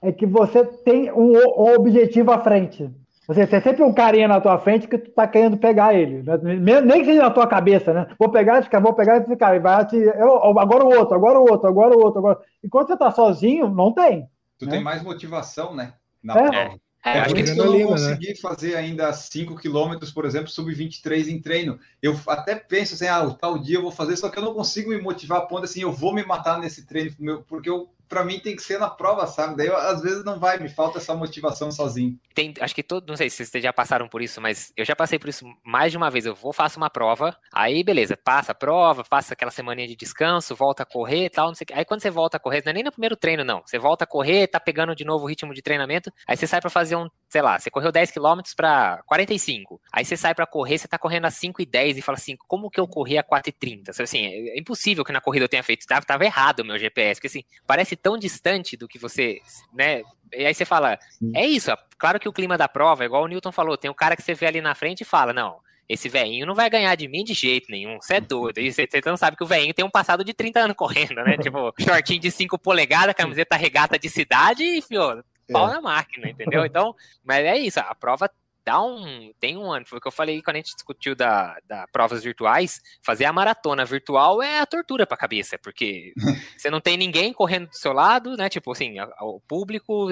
[0.01, 2.91] é que você tem um, um objetivo à frente.
[3.25, 6.23] Você tem sempre um carinha na tua frente que tu tá querendo pegar ele.
[6.23, 6.81] Né?
[6.81, 8.07] Nem que seja na tua cabeça, né?
[8.19, 9.55] Vou pegar esse cara, vou pegar esse cara.
[9.55, 12.19] E vai te, eu, agora o outro, agora o outro, agora o outro.
[12.19, 12.39] Agora...
[12.61, 14.27] Enquanto você tá sozinho, não tem.
[14.59, 14.71] Tu né?
[14.73, 15.93] tem mais motivação, né?
[16.21, 16.49] Na é.
[16.49, 16.82] prova.
[17.05, 18.35] É, É acho que isso que eu não adrenalina, né?
[18.41, 21.79] fazer ainda 5 quilômetros, por exemplo, sub-23 em treino.
[22.01, 24.53] Eu até penso assim, ah, o tal dia eu vou fazer, só que eu não
[24.53, 28.23] consigo me motivar a ponto assim, eu vou me matar nesse treino, porque eu, pra
[28.23, 29.55] mim tem que ser na prova, sabe?
[29.55, 32.17] Daí às vezes não vai, me falta essa motivação sozinho.
[32.33, 34.95] tem, acho que todo, não sei se vocês já passaram por isso, mas eu já
[34.95, 36.25] passei por isso mais de uma vez.
[36.25, 40.55] Eu vou, faço uma prova, aí beleza, passa a prova, passa aquela semaninha de descanso,
[40.55, 41.73] volta a correr tal, não sei o que.
[41.73, 43.61] Aí quando você volta a correr, não é nem no primeiro treino, não.
[43.65, 46.61] Você volta a correr, tá pegando de novo o ritmo de treinamento, aí você sai
[46.61, 49.81] pra fazer um, sei lá, você correu 10 km pra 45.
[49.91, 52.37] Aí você sai pra correr, você tá correndo a 5 e 10 e fala assim,
[52.47, 53.89] como que eu corri a 4 e 30?
[53.89, 57.19] Assim, é impossível que na corrida eu tenha feito, tava, tava errado o meu GPS,
[57.19, 59.41] porque assim, parece tão distante do que você,
[59.73, 60.99] né, e aí você fala,
[61.33, 63.95] é isso, ó, claro que o clima da prova, igual o Newton falou, tem um
[63.95, 65.57] cara que você vê ali na frente e fala, não,
[65.89, 68.59] esse velhinho não vai ganhar de mim de jeito nenhum, você é doido.
[68.59, 71.15] E você, você não sabe que o velhinho tem um passado de 30 anos correndo,
[71.15, 71.35] né?
[71.41, 76.63] tipo, shortinho de 5 polegadas, camiseta regata de cidade e, fio, pau na máquina, entendeu?
[76.73, 78.29] Então, mas é isso, a prova
[78.65, 79.31] dá um.
[79.39, 82.23] Tem um ano, foi o que eu falei quando a gente discutiu da, da provas
[82.23, 82.81] virtuais.
[83.03, 86.13] Fazer a maratona virtual é a tortura pra cabeça, porque
[86.57, 88.49] você não tem ninguém correndo do seu lado, né?
[88.49, 90.07] Tipo assim, o público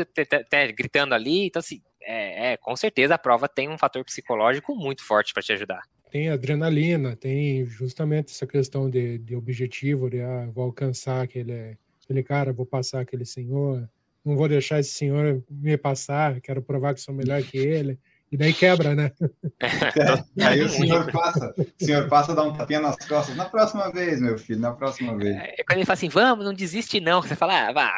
[0.76, 1.48] gritando ali.
[1.48, 5.44] Então, assim, é, é, com certeza a prova tem um fator psicológico muito forte pra
[5.44, 5.82] te ajudar.
[6.12, 12.22] Tem adrenalina, tem justamente essa questão de, de objetivo, de ah, vou alcançar aquele, aquele
[12.22, 13.89] cara, vou passar aquele senhor,
[14.24, 18.00] não vou deixar esse senhor me passar, quero provar que sou melhor que ele.
[18.32, 19.12] E daí quebra, né?
[20.42, 23.36] Aí o senhor passa, o senhor passa, dá um tapinha nas costas.
[23.36, 25.36] Na próxima vez, meu filho, na próxima vez.
[25.36, 27.22] É quando ele fala assim, vamos, não desiste não.
[27.22, 27.98] Você fala, ah, vá.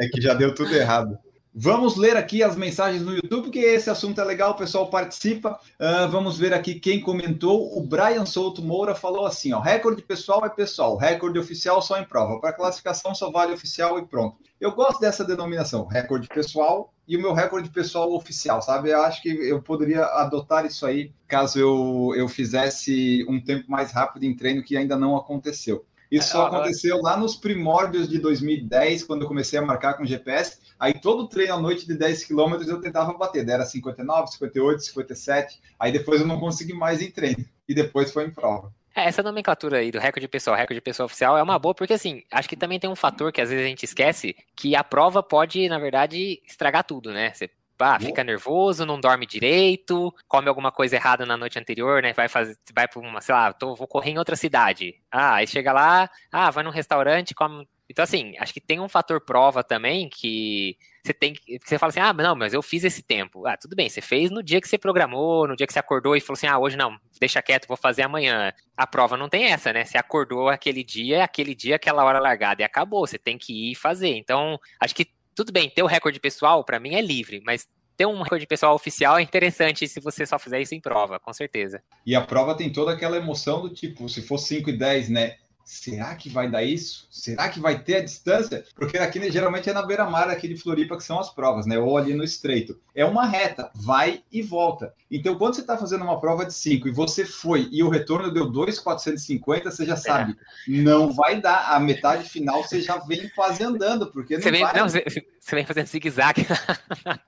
[0.00, 1.18] É que já deu tudo errado.
[1.54, 5.60] Vamos ler aqui as mensagens no YouTube, porque esse assunto é legal, o pessoal participa.
[5.78, 7.76] Ah, vamos ver aqui quem comentou.
[7.76, 12.04] O Brian Souto Moura falou assim: ó, recorde pessoal é pessoal, recorde oficial só em
[12.04, 12.40] prova.
[12.40, 14.38] Para classificação só vale oficial e pronto.
[14.58, 18.90] Eu gosto dessa denominação, recorde pessoal e o meu recorde pessoal oficial, sabe?
[18.90, 23.92] Eu acho que eu poderia adotar isso aí caso eu, eu fizesse um tempo mais
[23.92, 25.84] rápido em treino que ainda não aconteceu.
[26.12, 26.48] Isso só Ah, ah.
[26.48, 30.58] aconteceu lá nos primórdios de 2010, quando eu comecei a marcar com GPS.
[30.82, 33.44] Aí todo treino à noite de 10 quilômetros eu tentava bater.
[33.46, 35.60] Daí Era 59, 58, 57.
[35.78, 37.44] Aí depois eu não consegui mais em treino.
[37.68, 38.74] E depois foi em prova.
[38.92, 42.24] É, essa nomenclatura aí do recorde pessoal, recorde pessoal oficial é uma boa, porque assim,
[42.32, 45.22] acho que também tem um fator que às vezes a gente esquece, que a prova
[45.22, 47.32] pode, na verdade, estragar tudo, né?
[47.32, 52.12] Você ah, fica nervoso, não dorme direito, come alguma coisa errada na noite anterior, né?
[52.12, 55.00] Vai fazer, vai para uma, sei lá, tô, vou correr em outra cidade.
[55.10, 57.66] Ah, aí chega lá, ah, vai num restaurante, come.
[57.92, 61.58] Então, assim, acho que tem um fator prova também que você tem que.
[61.62, 63.46] Você fala assim, ah, não, mas eu fiz esse tempo.
[63.46, 66.16] Ah, tudo bem, você fez no dia que você programou, no dia que você acordou
[66.16, 68.50] e falou assim, ah, hoje não, deixa quieto, vou fazer amanhã.
[68.74, 69.84] A prova não tem essa, né?
[69.84, 73.06] Você acordou aquele dia, é aquele dia, aquela hora largada e acabou.
[73.06, 74.16] Você tem que ir fazer.
[74.16, 78.06] Então, acho que tudo bem, ter o recorde pessoal, para mim, é livre, mas ter
[78.06, 81.82] um recorde pessoal oficial é interessante se você só fizer isso em prova, com certeza.
[82.06, 85.36] E a prova tem toda aquela emoção do tipo, se for 5 e 10, né?
[85.64, 87.06] Será que vai dar isso?
[87.10, 88.64] Será que vai ter a distância?
[88.74, 91.78] Porque aqui né, geralmente é na beira-mar aqui de Floripa que são as provas, né?
[91.78, 92.78] Ou ali no estreito.
[92.94, 94.92] É uma reta, vai e volta.
[95.10, 98.30] Então, quando você está fazendo uma prova de 5 e você foi e o retorno
[98.32, 101.72] deu 2,450, você já sabe, não vai dar.
[101.72, 104.74] A metade final você já vem quase andando, porque não Você vem, vai.
[104.74, 105.04] não, você,
[105.40, 106.46] você vem fazendo zigue-zague.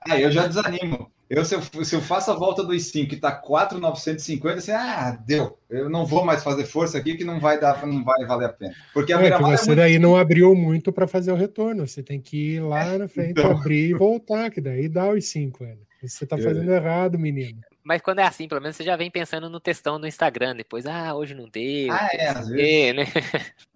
[0.07, 1.11] Aí eu já desanimo.
[1.29, 5.17] Eu, se, eu, se eu faço a volta dos 5 e tá 4,950, assim, ah,
[5.25, 5.57] deu.
[5.69, 8.53] Eu não vou mais fazer força aqui que não vai dar, não vai valer a
[8.53, 8.73] pena.
[8.93, 11.35] Porque a É que beira-mar é você muito daí não abriu muito para fazer o
[11.35, 11.87] retorno.
[11.87, 13.51] Você tem que ir lá na frente, Então.
[13.51, 15.63] abrir e voltar, que daí dá os cinco.
[15.63, 15.75] Né?
[16.03, 17.59] Você tá Eu- fazendo errado, menino.
[17.83, 20.55] Mas quando é assim, pelo menos você já vem pensando no textão do Instagram.
[20.55, 21.91] Depois, ah, hoje não deu.
[21.91, 22.95] Ah, é, às vezes.
[22.95, 23.05] né?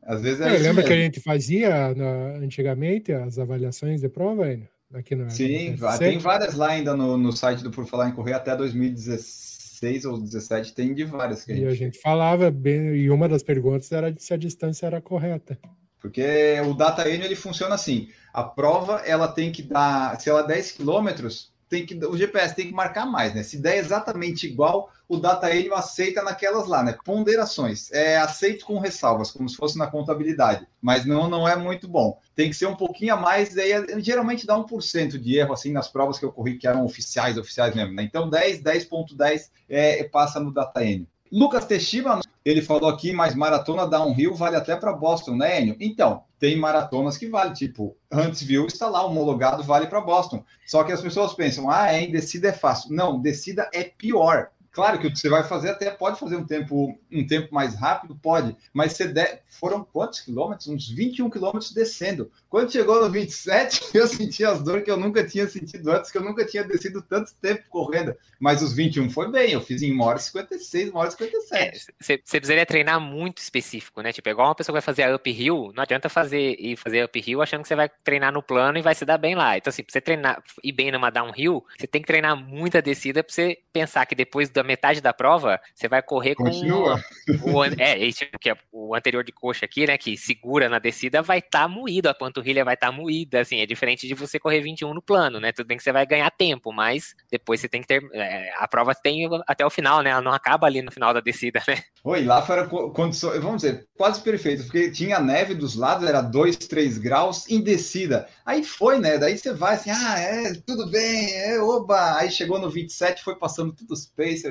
[0.04, 4.10] Às vezes É, é isso lembra que a gente fazia na- antigamente as avaliações de
[4.10, 4.68] prova, Enio?
[4.94, 8.12] Aqui no Sim, no tem várias lá ainda no, no site do Por Falar em
[8.12, 11.78] Correr, até 2016 ou 17 tem de várias que a E a gente.
[11.78, 15.60] gente falava bem, e uma das perguntas era se a distância era correta.
[16.00, 18.10] Porque o Data N ele funciona assim.
[18.34, 22.56] A prova ela tem que dar, se ela é 10 quilômetros, tem que o GPS
[22.56, 23.44] tem que marcar mais, né?
[23.44, 26.96] Se der exatamente igual, o Data N aceita naquelas lá, né?
[27.04, 27.92] Ponderações.
[27.92, 32.20] É aceito com ressalvas, como se fosse na contabilidade, mas não não é muito bom.
[32.36, 35.72] Tem que ser um pouquinho a mais, daí é- geralmente dá 1% de erro assim
[35.72, 38.04] nas provas que eu corri que eram oficiais, oficiais mesmo, né?
[38.04, 41.08] Então 10, 10.10 é, passa no Data N.
[41.32, 45.76] Lucas Teixeira, ele falou aqui, mas maratona downhill vale até para Boston, né, Enio?
[45.80, 50.44] Então, tem maratonas que vale, tipo, Huntsville está lá, homologado, vale para Boston.
[50.66, 52.96] Só que as pessoas pensam, ah, em descida é fácil.
[52.96, 54.50] Não, descida é pior.
[54.80, 58.56] Claro que você vai fazer até pode fazer um tempo um tempo mais rápido, pode,
[58.72, 59.40] mas você de...
[59.60, 60.70] foram quantos quilômetros?
[60.70, 62.32] Uns 21 quilômetros descendo.
[62.50, 66.18] Quando chegou no 27, eu senti as dores que eu nunca tinha sentido antes, que
[66.18, 68.16] eu nunca tinha descido tanto tempo correndo.
[68.40, 71.12] Mas os 21 foi bem, eu fiz em 1 hora e 56, 1 hora e
[71.12, 71.86] 57.
[72.00, 74.14] Você é, precisaria treinar muito específico, né?
[74.14, 77.42] Tipo, igual uma pessoa que vai fazer a uphill, não adianta fazer e fazer uphill
[77.42, 79.58] achando que você vai treinar no plano e vai se dar bem lá.
[79.58, 83.22] Então, assim, pra você treinar e bem numa downhill, você tem que treinar muita descida
[83.22, 87.02] pra você pensar que depois da metade da prova, você vai correr Continua.
[87.42, 90.78] com o, é, esse que é o anterior de coxa aqui, né, que segura na
[90.78, 94.14] descida, vai estar tá moído, a panturrilha vai estar tá moída, assim, é diferente de
[94.14, 95.52] você correr 21 no plano, né?
[95.52, 98.68] Tudo bem que você vai ganhar tempo, mas depois você tem que ter é, a
[98.68, 100.12] prova tem até o final, né?
[100.12, 101.80] Ela não acaba ali no final da descida, né?
[102.04, 106.56] Oi, lá foi condições, vamos dizer, quase perfeito, porque tinha neve dos lados, era 2,
[106.56, 108.28] 3 graus em descida.
[108.46, 109.18] Aí foi, né?
[109.18, 112.18] Daí você vai assim, ah, é, tudo bem, é, oba.
[112.18, 114.06] Aí chegou no 27, foi passando todos os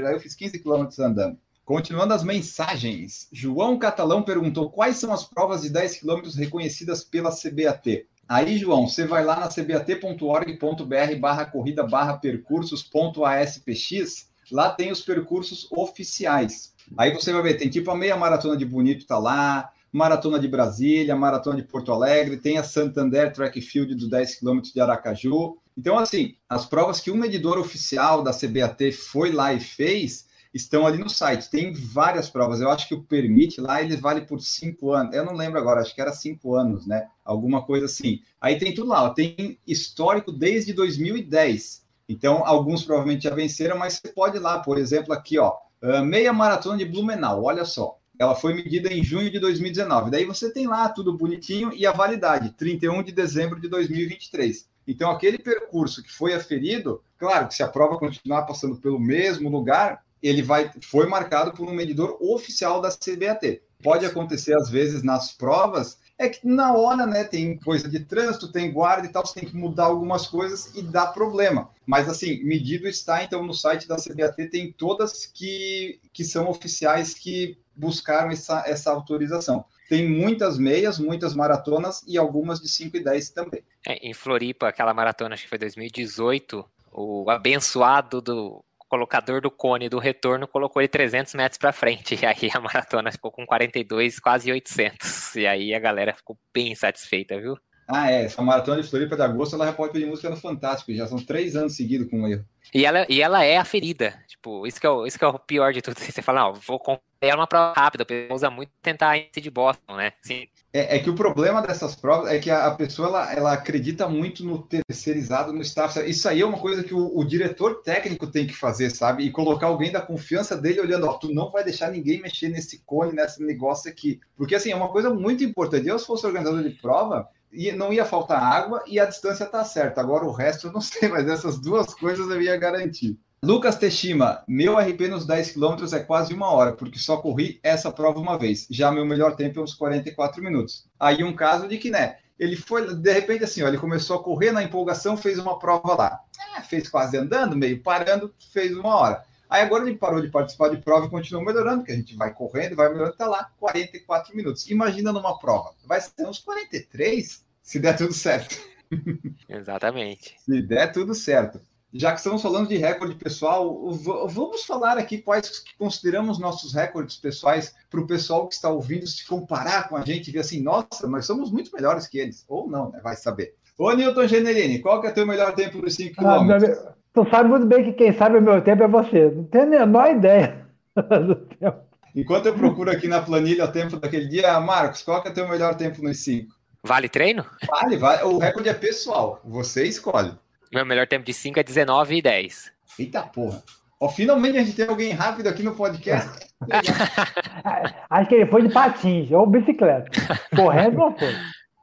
[0.06, 1.38] aí eu fiz 15 quilômetros andando.
[1.64, 7.30] Continuando as mensagens, João Catalão perguntou quais são as provas de 10 quilômetros reconhecidas pela
[7.30, 8.06] CBAT.
[8.26, 15.68] Aí, João, você vai lá na cbat.org.br barra corrida barra percursos.aspx, lá tem os percursos
[15.70, 16.74] oficiais.
[16.96, 20.48] Aí você vai ver, tem tipo a meia maratona de Bonito tá lá, maratona de
[20.48, 25.56] Brasília, maratona de Porto Alegre, tem a Santander Track Field dos 10 km de Aracaju.
[25.76, 30.86] Então, assim, as provas que um medidor oficial da CBAT foi lá e fez, estão
[30.86, 31.48] ali no site.
[31.48, 32.60] Tem várias provas.
[32.60, 35.14] Eu acho que o permite lá ele vale por cinco anos.
[35.14, 37.06] Eu não lembro agora, acho que era cinco anos, né?
[37.24, 38.20] Alguma coisa assim.
[38.40, 39.08] Aí tem tudo lá.
[39.10, 41.86] Tem histórico desde 2010.
[42.08, 45.54] Então, alguns provavelmente já venceram, mas você pode ir lá, por exemplo, aqui, ó,
[46.02, 47.44] meia maratona de Blumenau.
[47.44, 47.97] Olha só.
[48.18, 50.10] Ela foi medida em junho de 2019.
[50.10, 54.68] Daí você tem lá tudo bonitinho e a validade, 31 de dezembro de 2023.
[54.86, 59.48] Então, aquele percurso que foi aferido, claro que se a prova continuar passando pelo mesmo
[59.48, 63.60] lugar, ele vai foi marcado por um medidor oficial da CBAT.
[63.82, 68.50] Pode acontecer às vezes nas provas é que na hora, né, tem coisa de trânsito,
[68.50, 71.70] tem guarda e tal, você tem que mudar algumas coisas e dá problema.
[71.86, 77.14] Mas assim, medido está então no site da CBAT tem todas que que são oficiais
[77.14, 79.64] que buscaram essa, essa autorização.
[79.88, 83.62] Tem muitas meias, muitas maratonas e algumas de 5 e 10 também.
[83.86, 89.88] É, em Floripa, aquela maratona, acho que foi 2018, o abençoado do colocador do cone
[89.88, 92.18] do retorno colocou ele 300 metros para frente.
[92.22, 95.36] E aí a maratona ficou com 42, quase 800.
[95.36, 97.56] E aí a galera ficou bem satisfeita, viu?
[97.86, 98.24] Ah, é.
[98.24, 100.92] Essa maratona de Floripa de agosto, ela já pode pedir música no Fantástico.
[100.92, 102.44] Já são três anos seguidos com erro.
[102.74, 104.14] E ela, e ela é aferida.
[104.26, 105.96] Tipo, isso que, é o, isso que é o pior de tudo.
[105.98, 106.80] Você fala, não, vou
[107.20, 110.12] é uma prova rápida, a pessoa usa muito tentar índice de Boston, né?
[110.22, 110.46] Sim.
[110.70, 114.06] É, é, que o problema dessas provas é que a, a, pessoa ela, ela acredita
[114.06, 115.98] muito no terceirizado, no staff.
[116.08, 119.24] Isso aí é uma coisa que o, o, diretor técnico tem que fazer, sabe?
[119.24, 122.80] E colocar alguém da confiança dele olhando, ó, tu não vai deixar ninguém mexer nesse
[122.84, 124.20] cone, nesse negócio aqui.
[124.36, 125.88] Porque assim, é uma coisa muito importante.
[125.88, 129.64] Eu, se fosse organizador de prova, e não ia faltar água e a distância tá
[129.64, 130.00] certa.
[130.00, 133.18] Agora o resto eu não sei, mas essas duas coisas eu ia garantir.
[133.40, 137.92] Lucas Teshima, meu RP nos 10 km é quase uma hora, porque só corri essa
[137.92, 138.66] prova uma vez.
[138.68, 140.88] Já meu melhor tempo é uns 44 minutos.
[140.98, 144.22] Aí um caso de que, né, ele foi, de repente, assim, ó, ele começou a
[144.22, 146.20] correr na empolgação, fez uma prova lá.
[146.56, 149.24] É, fez quase andando, meio parando, fez uma hora.
[149.48, 152.34] Aí agora ele parou de participar de prova e continuou melhorando, que a gente vai
[152.34, 154.68] correndo, vai melhorando, tá lá, 44 minutos.
[154.68, 158.56] Imagina numa prova, vai ser uns 43, se der tudo certo.
[159.48, 160.34] Exatamente.
[160.44, 161.60] se der tudo certo
[161.92, 163.90] já que estamos falando de recorde pessoal,
[164.28, 169.06] vamos falar aqui quais que consideramos nossos recordes pessoais para o pessoal que está ouvindo
[169.06, 172.44] se comparar com a gente e ver assim, nossa, nós somos muito melhores que eles.
[172.46, 173.00] Ou não, né?
[173.02, 173.54] Vai saber.
[173.78, 176.26] Ô, Newton Generini, qual que é o teu melhor tempo dos 5 km?
[176.26, 179.30] Ah, tu sabe muito bem que quem sabe o meu tempo é você.
[179.30, 181.78] Não tenho a menor ideia do tempo.
[182.14, 185.34] Enquanto eu procuro aqui na planilha o tempo daquele dia, Marcos, qual que é o
[185.34, 186.52] teu melhor tempo nos 5?
[186.82, 187.44] Vale treino?
[187.66, 188.24] Vale, vale.
[188.24, 189.40] O recorde é pessoal.
[189.44, 190.32] Você escolhe.
[190.72, 192.72] Meu melhor tempo de 5 é 19 e 10.
[192.98, 193.62] Eita porra.
[194.00, 196.46] Ó, finalmente a gente tem alguém rápido aqui no podcast.
[198.10, 200.10] Acho que ele foi de patins ou bicicleta.
[200.54, 201.34] Correndo não foi.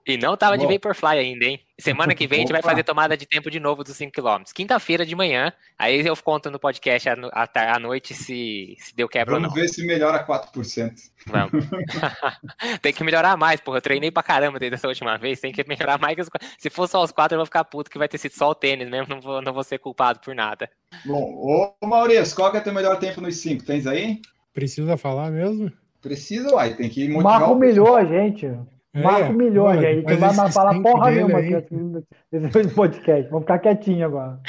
[0.07, 0.67] E não tava Bom.
[0.67, 1.59] de Vaporfly ainda, hein?
[1.79, 4.53] Semana que vem a gente vai fazer tomada de tempo de novo dos 5km.
[4.53, 9.49] Quinta-feira de manhã, aí eu conto no podcast à, noite se, se deu quebra Vamos
[9.49, 9.55] ou não.
[9.55, 10.93] Vamos ver se melhora 4%.
[11.25, 11.65] Vamos.
[12.83, 13.79] tem que melhorar mais, porra.
[13.79, 15.39] Eu treinei pra caramba desde essa última vez.
[15.39, 17.89] Tem que melhorar mais que os Se for só os quatro, eu vou ficar puto
[17.89, 19.15] que vai ter sido só o tênis mesmo.
[19.15, 20.69] Não vou, não vou ser culpado por nada.
[21.03, 23.65] Bom, ô Maurício, qual que é o teu melhor tempo nos 5?
[23.65, 24.21] Tens aí?
[24.53, 25.71] Precisa falar mesmo?
[25.99, 26.75] Precisa, uai.
[26.75, 27.39] Tem que motivar.
[27.39, 28.47] Marco humilhou a gente.
[28.95, 31.53] É, Marco milhões aí, que vai mais falar porra nenhuma aqui
[32.31, 33.29] nesse podcast.
[33.29, 34.39] Vamos ficar quietinho agora.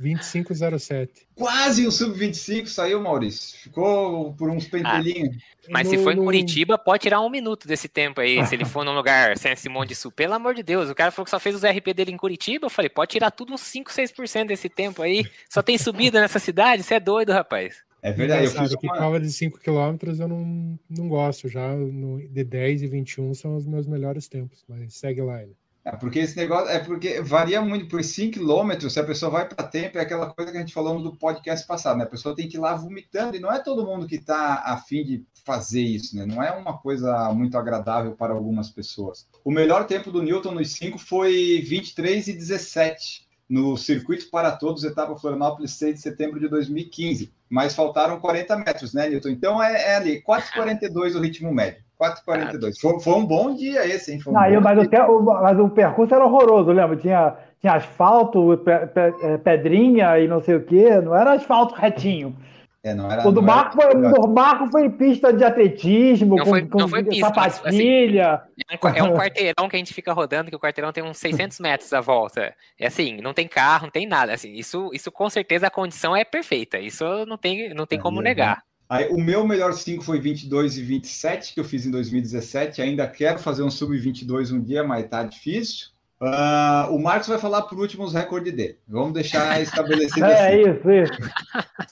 [0.00, 1.08] 25,07.
[1.36, 3.58] Quase um sub-25 saiu, Maurício.
[3.58, 5.36] Ficou por uns pentelinhos.
[5.68, 8.44] Mas No- se for em Curitiba, pode tirar um minuto desse tempo aí.
[8.46, 10.10] Se ele for num lugar sem Simão de Sul.
[10.12, 12.66] Pelo amor de Deus, o cara falou que só fez os RP dele em Curitiba.
[12.66, 15.26] Eu falei, pode tirar tudo uns 5, 6% desse tempo aí.
[15.48, 16.82] Só tem subida nessa cidade?
[16.82, 17.82] Você é doido, rapaz.
[18.02, 18.96] É verdade, eu fiz uma...
[18.96, 21.48] prova de 5 km eu não, não gosto.
[21.48, 24.64] Já no, de 10 e 21 são os meus melhores tempos.
[24.68, 25.42] Mas segue lá.
[25.82, 28.92] É porque esse negócio é porque varia muito por 5 quilômetros.
[28.92, 31.66] Se a pessoa vai para tempo, é aquela coisa que a gente falou no podcast
[31.66, 32.04] passado, né?
[32.04, 35.04] A pessoa tem que ir lá vomitando, e não é todo mundo que está afim
[35.04, 36.26] de fazer isso, né?
[36.26, 39.26] Não é uma coisa muito agradável para algumas pessoas.
[39.42, 44.84] O melhor tempo do Newton nos 5 foi 23 e 17 no circuito para todos,
[44.84, 47.32] etapa Florianópolis, 6 de setembro de 2015.
[47.50, 49.30] Mas faltaram 40 metros, né, Newton?
[49.30, 51.82] Então é, é ali, 4,42 o ritmo médio.
[52.00, 52.78] 4,42.
[52.80, 54.20] Foi, foi um bom dia esse, hein?
[54.20, 55.10] Foi um Não, eu- mas, dia.
[55.10, 56.96] o, o- mas o percurso era horroroso, lembra?
[56.96, 61.00] Tinha, tinha asfalto, eh, pedrinha e não sei o quê.
[61.00, 62.34] Não era asfalto retinho.
[62.82, 65.44] É, não era, O do não era- Marco foi, o do Marco foi pista de
[65.44, 68.42] atletismo, Não com, foi- com não foi pista, mas, assim, sapatilha.
[68.68, 71.18] É um É um quarteirão que a gente fica rodando, que o quarteirão tem uns
[71.18, 72.54] 600 metros à volta.
[72.78, 74.32] É assim, não tem carro, não tem nada.
[74.32, 76.78] Assim, isso, isso com certeza a condição é perfeita.
[76.78, 78.62] Isso não tem, não tem É, como é, negar.
[78.88, 82.80] Aí, o meu melhor 5 foi 22 e 27, que eu fiz em 2017.
[82.82, 85.88] Ainda quero fazer um sub-22 um dia, mas tá difícil.
[86.22, 88.78] Ah, o Marcos vai falar por último os recordes dele.
[88.86, 90.70] Vamos deixar estabelecido É assim.
[90.70, 91.32] isso, isso.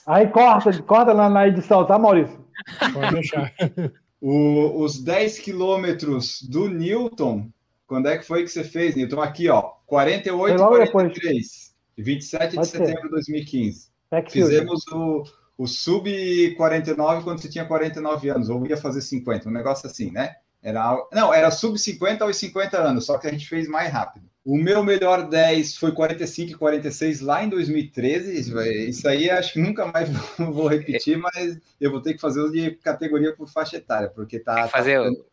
[0.05, 2.39] Aí corta, corta na, na edição, tá, Maurício?
[2.93, 3.51] Pode deixar.
[4.21, 7.49] O- os 10 quilômetros do Newton,
[7.87, 9.19] quando é que foi que você fez, Newton?
[9.21, 12.77] Aqui, ó, 48 Foi logo 43, 27 de Pode ser.
[12.79, 13.87] setembro de 2015.
[14.11, 14.49] Backfield.
[14.51, 15.23] Fizemos o,
[15.57, 20.35] o sub-49 quando você tinha 49 anos, ou ia fazer 50, um negócio assim, né?
[20.61, 24.27] Era, não, era sub-50 aos 50 anos, só que a gente fez mais rápido.
[24.43, 28.39] O meu melhor 10 foi 45 e 46 lá em 2013.
[28.39, 32.41] Isso Isso aí acho que nunca mais vou repetir, mas eu vou ter que fazer
[32.41, 34.55] os de categoria por faixa etária, porque tá.
[34.55, 35.25] Tem que fazer tá o-.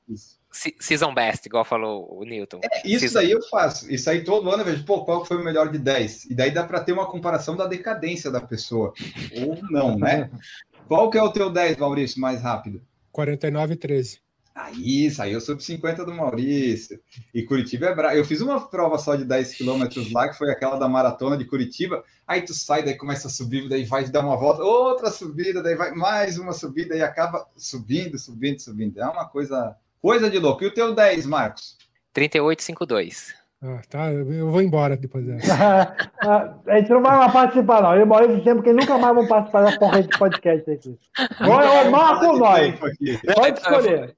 [0.50, 2.60] Se- Season best, igual falou o Newton.
[2.84, 3.92] Isso Season- daí eu faço.
[3.92, 6.26] Isso aí todo ano eu vejo, pô, qual foi o melhor de 10?
[6.26, 8.92] E daí dá para ter uma comparação da decadência da pessoa.
[9.40, 10.30] Ou não, né?
[10.88, 12.80] Qual que é o teu 10, Maurício, mais rápido?
[13.10, 14.20] 49 e 13.
[14.56, 16.98] Aí, saiu sub 50 do Maurício.
[17.34, 18.16] E Curitiba é bravo.
[18.16, 21.44] Eu fiz uma prova só de 10 quilômetros lá, que foi aquela da maratona de
[21.44, 22.02] Curitiba.
[22.26, 25.74] Aí tu sai, daí começa a subir, daí vai dar uma volta, outra subida, daí
[25.74, 28.98] vai mais uma subida e acaba subindo, subindo, subindo.
[28.98, 30.64] É uma coisa, coisa de louco.
[30.64, 31.76] E o teu 10, Marcos?
[32.14, 33.34] 38,52.
[33.62, 34.10] Ah, tá.
[34.10, 35.52] Eu vou embora depois dessa.
[36.66, 37.94] a gente não vai mais participar, não.
[37.94, 40.98] Eu e Maurício sempre que nunca mais vão participar da porra de podcast aqui.
[41.42, 42.78] Ou o Marco ou nós.
[42.78, 43.34] Tempo.
[43.34, 44.16] Pode escolher.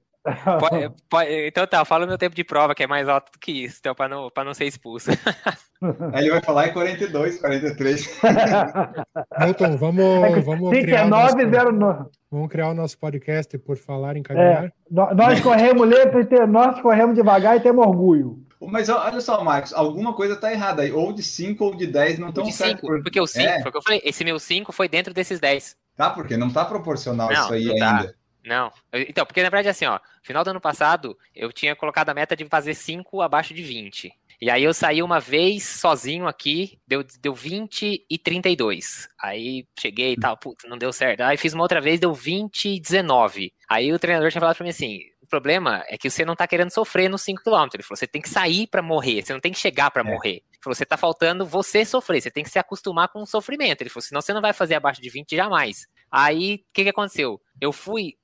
[0.59, 3.39] Pode- pode- então tá, fala o meu tempo de prova, que é mais alto do
[3.39, 5.11] que isso, então, pra não, pra não ser expulso.
[6.13, 8.21] Aí ele vai falar em 42, 43.
[9.39, 12.11] Milton, vamos, vamos, criar o nosso, 3909.
[12.31, 14.73] vamos criar o nosso podcast por falar em É, caminhar.
[14.91, 16.19] nó- nós corremos lento
[16.49, 18.39] nós corremos devagar e temos orgulho.
[18.61, 20.91] Mas olha só, Marcos, alguma coisa tá errada aí.
[20.91, 22.81] Ou de 5 ou de 10 não estão de certo.
[22.81, 23.61] 5, por- porque o 5, É.
[23.63, 25.77] foi o que eu falei, esse meu 5 foi dentro desses 10.
[25.97, 28.09] Tá, porque não tá proporcional Não, isso aí não tá.
[28.45, 28.73] Não.
[28.93, 32.35] Então, porque na verdade, assim, ó, final do ano passado, eu tinha colocado a meta
[32.37, 34.13] de fazer 5 abaixo de 20.
[34.41, 39.09] E aí eu saí uma vez sozinho aqui, deu, deu 20 e 32.
[39.21, 41.23] Aí cheguei e tal, puta, não deu certo.
[41.23, 43.53] Aí fiz uma outra vez, deu 20 e 19.
[43.69, 46.47] Aí o treinador tinha falado pra mim assim: o problema é que você não tá
[46.47, 47.69] querendo sofrer nos 5km.
[47.75, 50.05] Ele falou: você tem que sair pra morrer, você não tem que chegar pra É.
[50.05, 50.35] morrer.
[50.37, 53.83] Ele falou: você tá faltando você sofrer, você tem que se acostumar com o sofrimento.
[53.83, 55.89] Ele falou: senão você não vai fazer abaixo de 20 jamais.
[56.11, 57.41] Aí, o que que aconteceu?
[57.61, 58.15] Eu fui,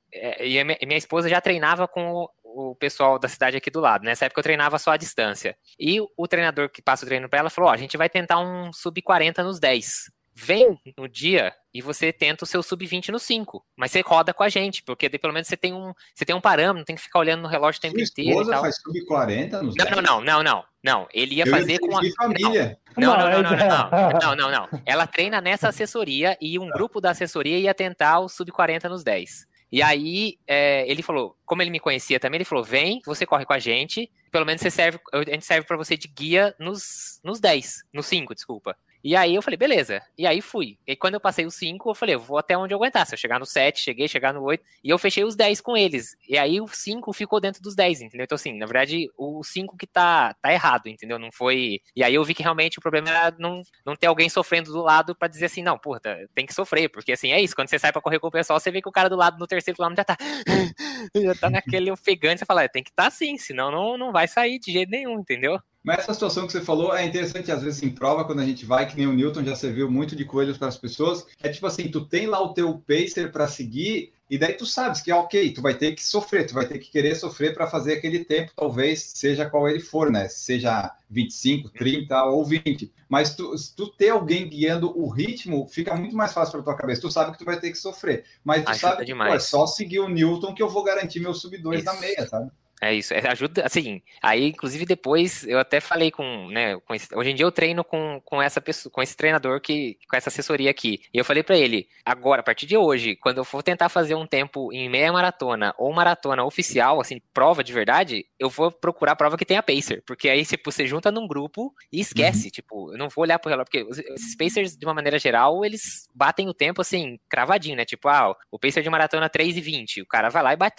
[0.40, 2.30] e a minha, minha esposa já treinava com o,
[2.70, 4.04] o pessoal da cidade aqui do lado.
[4.04, 5.56] Nessa época eu treinava só à distância.
[5.78, 8.38] E o, treinador que passa o treino pra ela falou: ó, a gente vai tentar
[8.38, 10.10] um sub-40 nos 10.
[10.36, 13.64] Vem no dia e você tenta o seu sub-20 no 5.
[13.76, 16.34] Mas você roda com a gente, porque daí pelo menos você tem um, você tem
[16.34, 18.50] um parâmetro, não tem que ficar olhando no relógio o tempo Sua inteiro e esposa
[18.50, 18.60] tal.
[18.62, 19.96] faz sub 40 nos Não, 10?
[19.96, 21.08] não, não, não, não, não.
[21.14, 22.00] Ele ia Eu fazer com a.
[22.16, 22.76] família.
[22.96, 24.80] Não, não, Não, não, não, é- não, não, não, não.
[24.84, 29.46] Ela treina nessa assessoria e um grupo da assessoria ia tentar o sub-40 nos 10.
[29.74, 33.44] E aí, é, ele falou, como ele me conhecia também, ele falou: vem, você corre
[33.44, 37.18] com a gente, pelo menos você serve, a gente serve pra você de guia nos,
[37.24, 38.76] nos 10, nos 5, desculpa.
[39.04, 40.00] E aí eu falei, beleza.
[40.16, 40.78] E aí fui.
[40.86, 43.06] E quando eu passei os 5, eu falei, eu vou até onde eu aguentar.
[43.06, 44.64] Se eu chegar no 7, cheguei, chegar no 8.
[44.82, 46.16] E eu fechei os 10 com eles.
[46.26, 48.24] E aí o 5 ficou dentro dos 10, entendeu?
[48.24, 51.18] Então, assim, na verdade, o 5 que tá, tá errado, entendeu?
[51.18, 51.82] Não foi.
[51.94, 54.80] E aí eu vi que realmente o problema era não, não ter alguém sofrendo do
[54.80, 56.00] lado pra dizer assim, não, porra,
[56.34, 56.88] tem que sofrer.
[56.88, 57.54] Porque assim, é isso.
[57.54, 59.38] Quando você sai pra correr com o pessoal, você vê que o cara do lado
[59.38, 60.16] no terceiro quilômetro já tá.
[61.14, 62.38] já tá naquele ofegante.
[62.38, 64.88] Você fala, é, tem que estar tá assim, senão não, não vai sair de jeito
[64.88, 65.60] nenhum, entendeu?
[65.84, 68.64] Mas essa situação que você falou é interessante, às vezes em prova, quando a gente
[68.64, 71.66] vai, que nem o Newton já serviu muito de coelhos para as pessoas, é tipo
[71.66, 75.52] assim, tu tem lá o teu pacer para seguir, e daí tu sabes que, ok,
[75.52, 78.52] tu vai ter que sofrer, tu vai ter que querer sofrer para fazer aquele tempo,
[78.56, 80.26] talvez seja qual ele for, né?
[80.28, 82.90] Seja 25, 30 ou 20.
[83.06, 86.76] Mas tu, se tu ter alguém guiando o ritmo, fica muito mais fácil para tua
[86.76, 87.02] cabeça.
[87.02, 88.24] Tu sabe que tu vai ter que sofrer.
[88.42, 91.20] Mas tu Ajuda sabe que pô, é só seguir o Newton que eu vou garantir
[91.20, 92.50] meu sub 2 na meia, sabe?
[92.82, 97.08] É isso, é, ajuda, assim, aí inclusive depois eu até falei com, né, com esse-
[97.16, 100.28] hoje em dia eu treino com, com essa pessoa, com esse treinador que, com essa
[100.28, 103.62] assessoria aqui, e eu falei pra ele, agora, a partir de hoje, quando eu for
[103.62, 108.50] tentar fazer um tempo em meia maratona ou maratona oficial, assim, prova de verdade, eu
[108.50, 112.50] vou procurar prova que tenha pacer, porque aí, tipo, você junta num grupo e esquece,
[112.50, 116.06] tipo, eu não vou olhar pro relógio, porque esses pacers, de uma maneira geral, eles
[116.14, 120.28] batem o tempo, assim, cravadinho, né, tipo, ah, o pacer de maratona 3,20, o cara
[120.28, 120.74] vai lá e bate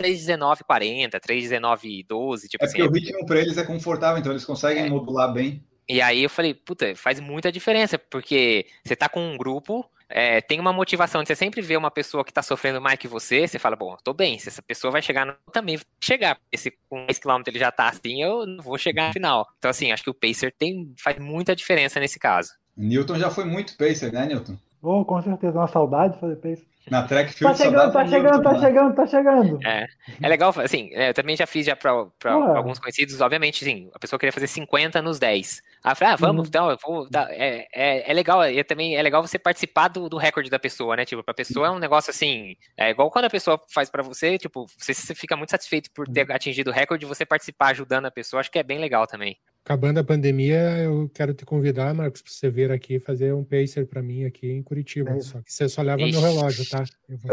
[1.85, 4.85] 3,19,40, 3,19,12, tipo É assim, porque o ritmo para eles é confortável, então eles conseguem
[4.85, 4.89] É.
[4.89, 5.63] modular bem.
[5.87, 10.39] e aí eu falei, puta, faz muita diferença, porque você tá com um grupo, é,
[10.41, 13.47] tem uma motivação de você sempre ver uma pessoa que tá sofrendo mais que você,
[13.47, 16.35] você fala, bom, tô bem, se essa pessoa vai chegar, no- eu também vou chegar,
[16.35, 19.47] porque se com 10 km ele já tá assim, eu não vou chegar no final.
[19.59, 22.49] Então, assim, acho que o Pacer tem, faz muita diferença nesse caso.
[22.77, 24.57] Newton já foi muito pacer, né, Newton?
[24.81, 26.65] Oh, com certeza, uma saudade de fazer pace.
[26.89, 28.59] Na track Tá field só chegando, tá chegando, tá lá.
[28.59, 29.59] chegando, tá chegando.
[29.65, 29.87] É,
[30.21, 33.89] é legal, assim, é, eu também já fiz já pra, pra alguns conhecidos, obviamente, sim,
[33.93, 35.61] a pessoa queria fazer 50 nos 10.
[35.83, 36.47] Aí eu falei, ah, vamos, Uhum.
[36.47, 40.17] então, eu vou, é, é, é legal, e também é legal você participar do, do
[40.17, 43.29] recorde da pessoa, né, tipo, pra pessoa é um negócio assim, é igual quando a
[43.31, 47.05] pessoa faz pra você, tipo, você, você fica muito satisfeito por ter atingido o recorde,
[47.07, 49.37] você participar ajudando a pessoa, acho que é bem legal também.
[49.65, 53.87] Acabando a pandemia, eu quero te convidar, Marcos, para você vir aqui fazer um pacer
[53.87, 55.09] para mim aqui em Curitiba.
[55.09, 55.19] É.
[55.21, 56.11] Só que você só leva Ixi.
[56.11, 56.83] meu relógio, tá?
[57.09, 57.31] Eu vou...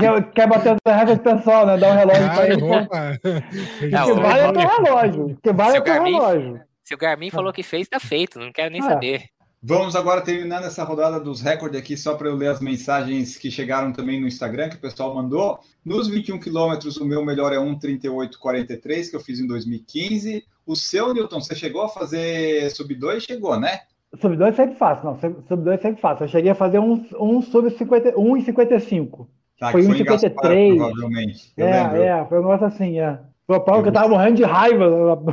[0.00, 1.76] Quer- Quer bater o recorde pessoal, né?
[1.78, 2.62] Dar um relógio pra Cara, ele.
[2.64, 3.20] opa!
[3.92, 5.38] Não, que vale é teu relógio.
[5.40, 6.60] que vale Se é o teu Garmin- relógio.
[6.82, 8.88] Se o Garmin falou que fez, tá feito, não quero nem Ah.
[8.88, 9.22] saber.
[9.62, 13.50] Vamos agora terminando essa rodada dos recordes aqui, só para eu ler as mensagens que
[13.50, 15.58] chegaram também no Instagram, que o pessoal mandou.
[15.84, 20.44] Nos 21 quilômetros, o meu melhor é 1,38,43, que eu fiz em 2015.
[20.66, 23.22] O seu, Newton, você chegou a fazer sub 2?
[23.22, 23.80] Chegou, né?
[24.18, 25.18] Sub 2 sempre faço, não.
[25.18, 26.24] Sub 2 sempre faço.
[26.24, 29.26] Eu cheguei a fazer um, um sub 50, 1,55.
[29.58, 30.04] Tá, Foi que em 1,53.
[30.04, 30.32] Gaspar,
[30.76, 31.52] provavelmente.
[31.54, 32.02] Eu É, lembro.
[32.02, 33.20] é, foi um negócio assim, é.
[33.46, 34.86] Foi a prova que eu tava morrendo de raiva,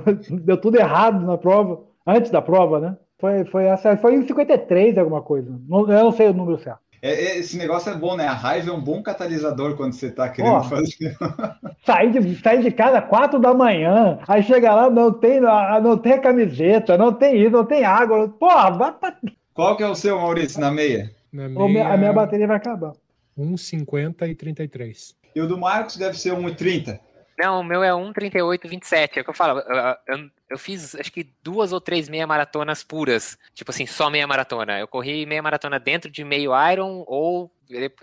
[0.44, 2.98] deu tudo errado na prova, antes da prova, né?
[3.20, 5.50] Foi, foi essa, foi em 53 alguma coisa.
[5.68, 6.80] Não- Eu não sei o número certo.
[7.02, 8.26] É, é, esse negócio é bom, né?
[8.28, 11.16] A raiva é um bom catalisador quando você tá querendo fazer.
[11.86, 15.96] Saí de, saí de casa quatro da manhã, aí chega lá, não tem, ah, não
[15.98, 18.28] tem camiseta, não tem isso, não tem água.
[18.28, 19.16] Porra, vai pra...
[19.54, 21.12] Qual que é o seu, Maurício, na meia?
[21.32, 22.94] Na minha- a minha meia, bateria vai acabar.
[23.38, 25.16] 1,50 e 33.
[25.36, 27.00] E o do Marcos deve ser 1,30.
[27.38, 29.18] Não, o meu é 1,38,27.
[29.18, 29.60] É o que eu falo.
[29.60, 33.38] Eu, eu- eu fiz acho que duas ou três meia maratonas puras.
[33.54, 34.80] Tipo assim, só meia maratona.
[34.80, 37.52] Eu corri meia maratona dentro de meio Iron ou.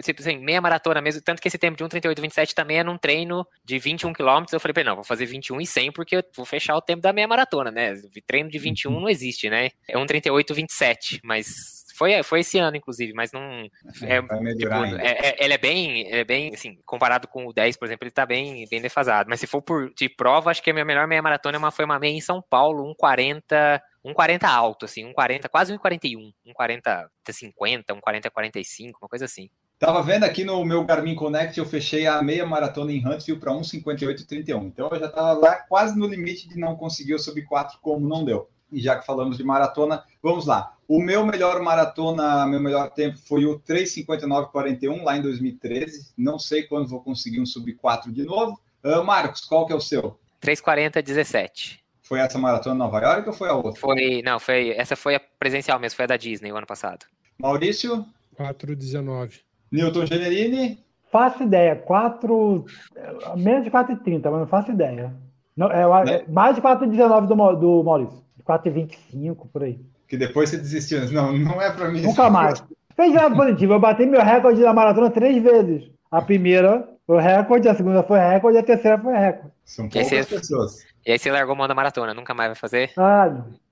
[0.02, 1.22] Tipo assim, meia maratona mesmo.
[1.22, 4.44] Tanto que esse tempo de 1,38,27 também é num treino de 21 km.
[4.52, 7.12] Eu falei, não, vou fazer 21 e 100 porque eu vou fechar o tempo da
[7.14, 7.94] meia maratona, né?
[8.26, 9.70] Treino de 21 não existe, né?
[9.88, 11.73] É 1,38,27, mas.
[11.96, 13.40] Foi, foi esse ano, inclusive, mas não.
[14.02, 17.52] É, vai Tipo, é, é- ele é bem, ele é bem, assim, comparado com o
[17.52, 19.30] 10, por exemplo, ele tá bem, bem defasado.
[19.30, 21.70] Mas se for por de prova, acho que a minha melhor meia maratona é uma-
[21.70, 27.94] foi uma meia em São Paulo, 1,40, 1,40 alto, assim, 1,40, quase 1,41, 1,40, 50,
[27.94, 29.48] 1,40, 45, uma coisa assim.
[29.78, 33.52] Tava vendo aqui no meu Garmin Connect, eu fechei a meia maratona em Huntsville para
[33.52, 34.64] 1,58,31.
[34.66, 38.08] Então eu já estava lá quase no limite de não conseguir o sub 4, como
[38.08, 38.48] não deu.
[38.72, 40.73] E já que falamos de maratona, vamos lá.
[40.86, 46.12] O meu melhor maratona, meu melhor tempo foi o 3,59,41 lá em 2013.
[46.16, 48.60] Não sei quando vou conseguir um sub 4 de novo.
[48.82, 50.18] Ah, Marcos, qual que é o seu?
[50.42, 51.82] 3,40, 17.
[52.02, 53.80] Foi essa maratona em Nova York ou foi a outra?
[53.80, 57.06] Foi, não, foi, essa foi a presencial mesmo, foi a da Disney o ano passado.
[57.38, 58.04] Maurício,
[58.38, 59.40] 4,19.
[59.72, 62.64] Newton Generini, Faço ideia, 4.
[63.36, 65.14] Menos de 4,30, mas não faço ideia.
[65.56, 66.14] Não, é, Né?
[66.16, 68.20] é mais de 4,19 do, do Maurício.
[68.44, 69.78] 4,25 por aí.
[70.14, 71.10] Que depois você desistiu.
[71.10, 72.02] Não, não é para mim.
[72.02, 72.62] Nunca mais.
[72.94, 73.74] Fez nada positivo.
[73.74, 75.90] Eu bati meu recorde na maratona três vezes.
[76.10, 79.52] A primeira foi recorde, a segunda foi recorde, a terceira foi recorde.
[79.64, 80.84] São poucas é- pessoas.
[81.04, 82.90] E aí você largou mão da maratona, nunca mais vai fazer?
[82.96, 83.64] Ah, não.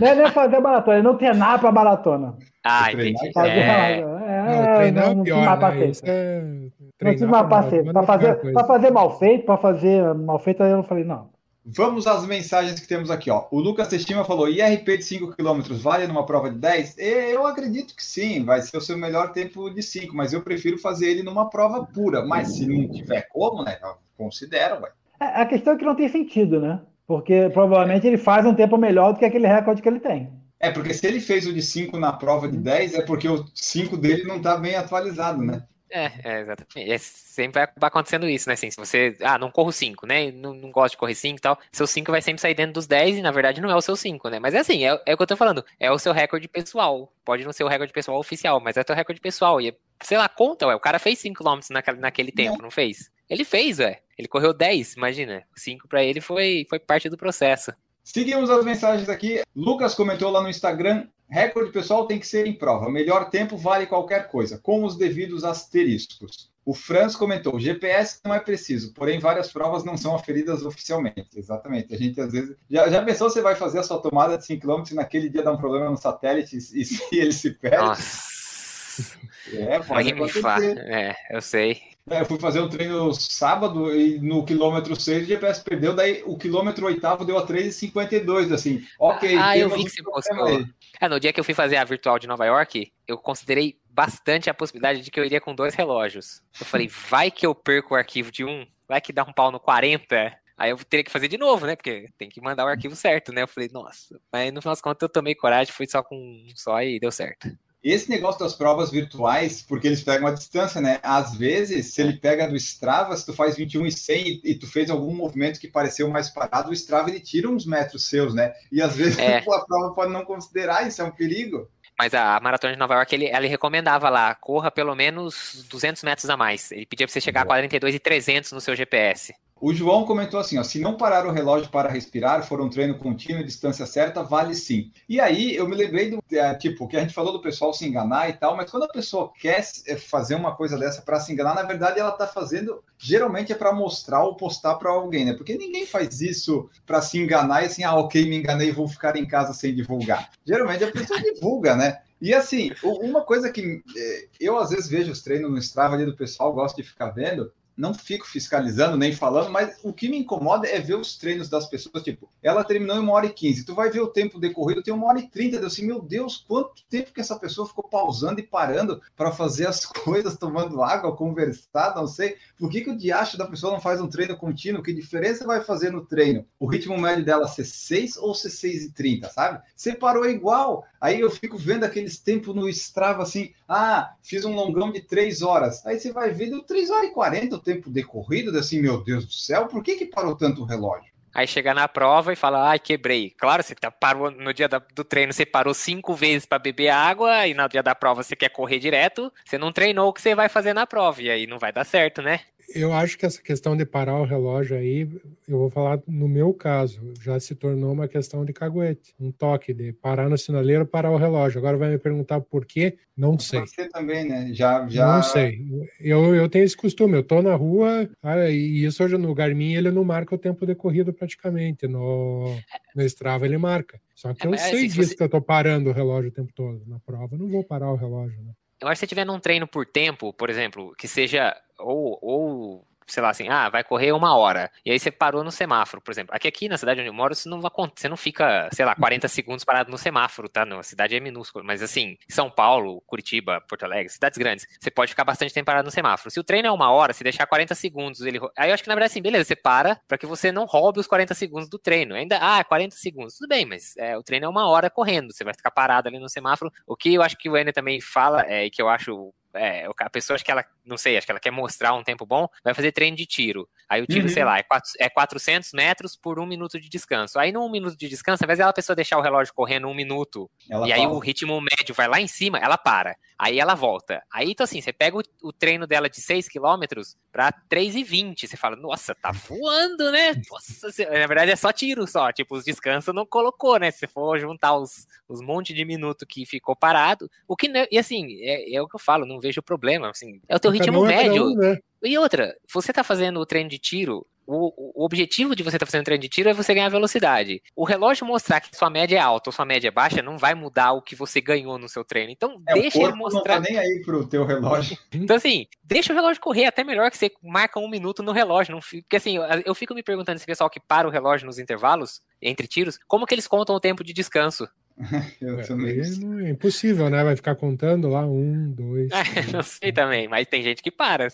[0.00, 2.34] não é nem fazer maratona, é não treinar pra maratona.
[2.64, 3.32] Ah, treinar entendi.
[3.32, 5.86] Fazer É, Não, treinar é não tive pior, mais né?
[5.86, 6.40] Isso é...
[6.40, 7.92] Não tive treinar mais pra paciência.
[7.92, 10.82] Pra é a pior fazer, pra fazer mal feito, pra fazer mal feito, aí eu
[10.82, 11.33] falei, não.
[11.66, 13.30] Vamos às mensagens que temos aqui.
[13.30, 13.46] Ó.
[13.50, 16.96] O Lucas Testima falou: IRP de 5 km vale numa prova de 10?
[16.98, 20.78] Eu acredito que sim, vai ser o seu melhor tempo de 5, mas eu prefiro
[20.78, 22.24] fazer ele numa prova pura.
[22.24, 23.78] Mas se não tiver como, né?
[24.16, 24.90] Considera, ué.
[25.18, 26.80] É, A questão é que não tem sentido, né?
[27.06, 30.30] Porque provavelmente ele faz um tempo melhor do que aquele recorde que ele tem.
[30.60, 33.44] É, porque se ele fez o de 5 na prova de 10, é porque o
[33.54, 35.62] 5 dele não está bem atualizado, né?
[35.96, 36.90] É, é exatamente.
[36.90, 38.54] É, sempre vai acabar acontecendo isso, né?
[38.54, 40.32] Assim, se você, ah, não corro 5, né?
[40.32, 42.88] Não, não gosto de correr 5 e tal, seu 5 vai sempre sair dentro dos
[42.88, 44.40] 10 e na verdade não é o seu 5, né?
[44.40, 47.12] Mas é assim, é, é o que eu tô falando, é o seu recorde pessoal.
[47.24, 49.60] Pode não ser o recorde pessoal oficial, mas é o teu recorde pessoal.
[49.60, 49.72] E,
[50.02, 52.64] sei lá, conta, ué, o cara fez 5 km naquele, naquele tempo, não.
[52.64, 53.08] não fez?
[53.30, 54.00] Ele fez, ué.
[54.18, 55.44] Ele correu 10, imagina.
[55.54, 57.72] 5 para ele foi, foi parte do processo.
[58.02, 59.42] Seguimos as mensagens aqui.
[59.54, 62.90] Lucas comentou lá no Instagram: recorde pessoal tem que ser em prova.
[62.90, 66.52] Melhor tempo vale qualquer coisa, com os devidos asteriscos.
[66.64, 71.28] O Franz comentou: GPS não é preciso, porém várias provas não são aferidas oficialmente.
[71.36, 71.94] Exatamente.
[71.94, 72.56] A gente às vezes.
[72.70, 75.42] Já, já pensou você vai fazer a sua tomada de 5 km e naquele dia
[75.42, 77.76] dá um problema no satélite e, e se ele se perde?
[77.76, 79.18] Nossa.
[79.52, 80.78] É, pode acontecer.
[80.78, 81.93] É, eu sei.
[82.10, 86.22] É, eu fui fazer um treino sábado e no quilômetro 6 o GPS perdeu, daí
[86.26, 88.86] o quilômetro oitavo deu a 3,52, assim.
[88.98, 89.36] Ok.
[89.38, 90.66] Ah, eu vi que você postou.
[91.00, 94.50] É, no dia que eu fui fazer a virtual de Nova York, eu considerei bastante
[94.50, 96.42] a possibilidade de que eu iria com dois relógios.
[96.60, 99.50] Eu falei, vai que eu perco o arquivo de um, vai que dá um pau
[99.50, 100.36] no 40.
[100.58, 101.74] Aí eu teria que fazer de novo, né?
[101.74, 103.42] Porque tem que mandar o arquivo certo, né?
[103.42, 104.20] Eu falei, nossa.
[104.30, 107.10] Mas no final das contas eu tomei coragem, fui só com um só e deu
[107.10, 107.48] certo.
[107.84, 110.98] Esse negócio das provas virtuais, porque eles pegam a distância, né?
[111.02, 114.66] Às vezes, se ele pega do Strava, se tu faz 21 e 100 e, tu
[114.66, 118.54] fez algum movimento que pareceu mais parado, o Strava ele tira uns metros seus, né?
[118.72, 119.36] E às vezes é.
[119.44, 121.68] a prova pode não considerar, isso é um perigo.
[121.98, 126.30] Mas a maratona de Nova York, ele, ele recomendava lá, corra pelo menos 200 metros
[126.30, 126.72] a mais.
[126.72, 129.34] Ele pedia para você chegar a 42 e 300 no seu GPS.
[129.66, 132.98] O João comentou assim: ó, se não parar o relógio para respirar, for um treino
[132.98, 134.92] contínuo e distância certa, vale sim.
[135.08, 137.88] E aí eu me lembrei do é, tipo que a gente falou do pessoal se
[137.88, 141.32] enganar e tal, mas quando a pessoa quer é, fazer uma coisa dessa para se
[141.32, 145.32] enganar, na verdade ela está fazendo geralmente é para mostrar ou postar para alguém, né?
[145.32, 149.16] Porque ninguém faz isso para se enganar e assim, ah, ok, me enganei, vou ficar
[149.16, 150.30] em casa sem divulgar.
[150.44, 152.02] Geralmente a pessoa divulga, né?
[152.20, 156.04] E assim, uma coisa que é, eu às vezes vejo os treinos no Strava ali
[156.04, 160.18] do pessoal, gosto de ficar vendo, não fico fiscalizando nem falando, mas o que me
[160.18, 162.02] incomoda é ver os treinos das pessoas.
[162.02, 163.64] Tipo, ela terminou em uma hora e quinze.
[163.64, 165.56] Tu vai ver o tempo decorrido, tem uma hora e trinta.
[165.56, 169.66] Eu assim, meu Deus, quanto tempo que essa pessoa ficou pausando e parando para fazer
[169.66, 172.36] as coisas, tomando água, conversar, não sei.
[172.58, 174.82] Por que, que o diacho da pessoa não faz um treino contínuo?
[174.82, 176.46] Que diferença vai fazer no treino?
[176.58, 179.62] O ritmo médio dela ser 6 ou ser 6 e 30, sabe?
[179.74, 180.84] Você parou igual.
[181.00, 185.42] Aí eu fico vendo aqueles tempos no Strava assim, ah, fiz um longão de 3
[185.42, 185.84] horas.
[185.84, 189.32] Aí você vai ver, deu 3 horas e 40 tempo decorrido, assim, meu Deus do
[189.32, 191.12] céu, por que que parou tanto o relógio?
[191.34, 193.30] Aí chega na prova e fala, ai, quebrei.
[193.30, 196.90] Claro, você tá, parou no dia da, do treino, você parou cinco vezes para beber
[196.90, 200.22] água, e no dia da prova você quer correr direto, você não treinou o que
[200.22, 202.40] você vai fazer na prova, e aí não vai dar certo, né?
[202.68, 205.08] Eu acho que essa questão de parar o relógio aí,
[205.48, 209.72] eu vou falar no meu caso, já se tornou uma questão de caguete, um toque
[209.72, 211.58] de parar no sinaleiro, parar o relógio.
[211.58, 212.96] Agora vai me perguntar por quê?
[213.16, 213.60] Não sei.
[213.60, 214.50] Você também, né?
[214.52, 215.16] Já, já...
[215.16, 215.64] Não sei.
[216.00, 219.74] Eu, eu tenho esse costume, eu tô na rua, ah, e isso hoje no Garmin
[219.74, 222.56] ele não marca o tempo decorrido praticamente, no,
[222.94, 224.00] no Strava ele marca.
[224.14, 225.16] Só que é, eu sei assim, disso você...
[225.16, 226.82] que eu tô parando o relógio o tempo todo.
[226.86, 228.52] Na prova eu não vou parar o relógio, né?
[228.84, 232.86] Eu acho que se tiver num treino por tempo, por exemplo, que seja ou, ou
[233.06, 234.70] sei lá assim, ah, vai correr uma hora.
[234.84, 236.34] E aí você parou no semáforo, por exemplo.
[236.34, 238.94] Aqui, aqui na cidade onde eu moro, você não, vai, você não fica, sei lá,
[238.94, 240.64] 40 segundos parado no semáforo, tá?
[240.64, 241.64] Não, a cidade é minúscula.
[241.64, 245.86] Mas assim, São Paulo, Curitiba, Porto Alegre, cidades grandes, você pode ficar bastante tempo parado
[245.86, 246.30] no semáforo.
[246.30, 248.40] Se o treino é uma hora, se deixar 40 segundos, ele.
[248.56, 251.00] Aí eu acho que na verdade assim, beleza, você para para que você não roube
[251.00, 252.14] os 40 segundos do treino.
[252.14, 255.44] Ainda, ah, 40 segundos, tudo bem, mas é, o treino é uma hora correndo, você
[255.44, 256.70] vai ficar parado ali no semáforo.
[256.86, 259.86] O que eu acho que o Enner também fala, é, e que eu acho é,
[259.98, 262.48] a pessoa acho que ela, não sei, acho que ela quer mostrar um tempo bom,
[262.62, 263.68] vai fazer treino de tiro.
[263.88, 264.32] Aí o tiro, uhum.
[264.32, 267.38] sei lá, é, quatro, é 400 metros por um minuto de descanso.
[267.38, 269.94] Aí num minuto de descanso, ao invés dela a pessoa deixar o relógio correndo um
[269.94, 273.16] minuto, ela e aí o ritmo médio vai lá em cima, ela para.
[273.38, 274.22] Aí ela volta.
[274.32, 278.46] Aí, então assim, você pega o, o treino dela de 6 quilômetros pra 3,20.
[278.46, 280.40] Você fala, nossa, tá voando, né?
[280.50, 282.32] Nossa, na verdade é só tiro só.
[282.32, 283.90] Tipo, os descansos não colocou, né?
[283.90, 287.28] Se for juntar os, os monte de minuto que ficou parado.
[287.48, 290.10] O que, e assim, é, é o que eu falo, não vejo problema.
[290.10, 291.44] Assim, é o teu ritmo médio.
[291.46, 291.78] Um, né?
[292.02, 295.86] E outra, você tá fazendo o treino de tiro, o, o, objetivo de você estar
[295.86, 297.62] tá fazendo treino de tiro é você ganhar velocidade.
[297.74, 300.54] O relógio mostrar que sua média é alta ou sua média é baixa não vai
[300.54, 302.30] mudar o que você ganhou no seu treino.
[302.30, 303.56] Então, é, deixa ele mostrar.
[303.56, 304.96] Não tá nem aí pro teu relógio.
[305.14, 308.72] Então, assim, deixa o relógio correr até melhor que você marca um minuto no relógio.
[308.72, 308.80] Não...
[308.80, 312.66] Porque, assim, eu fico me perguntando esse pessoal que para o relógio nos intervalos, entre
[312.66, 314.68] tiros, como que eles contam o tempo de descanso?
[315.40, 316.00] Eu É, também.
[316.46, 317.24] é impossível, né?
[317.24, 319.10] Vai ficar contando lá um, dois.
[319.10, 319.52] três.
[319.52, 321.26] não sei também, mas tem gente que para.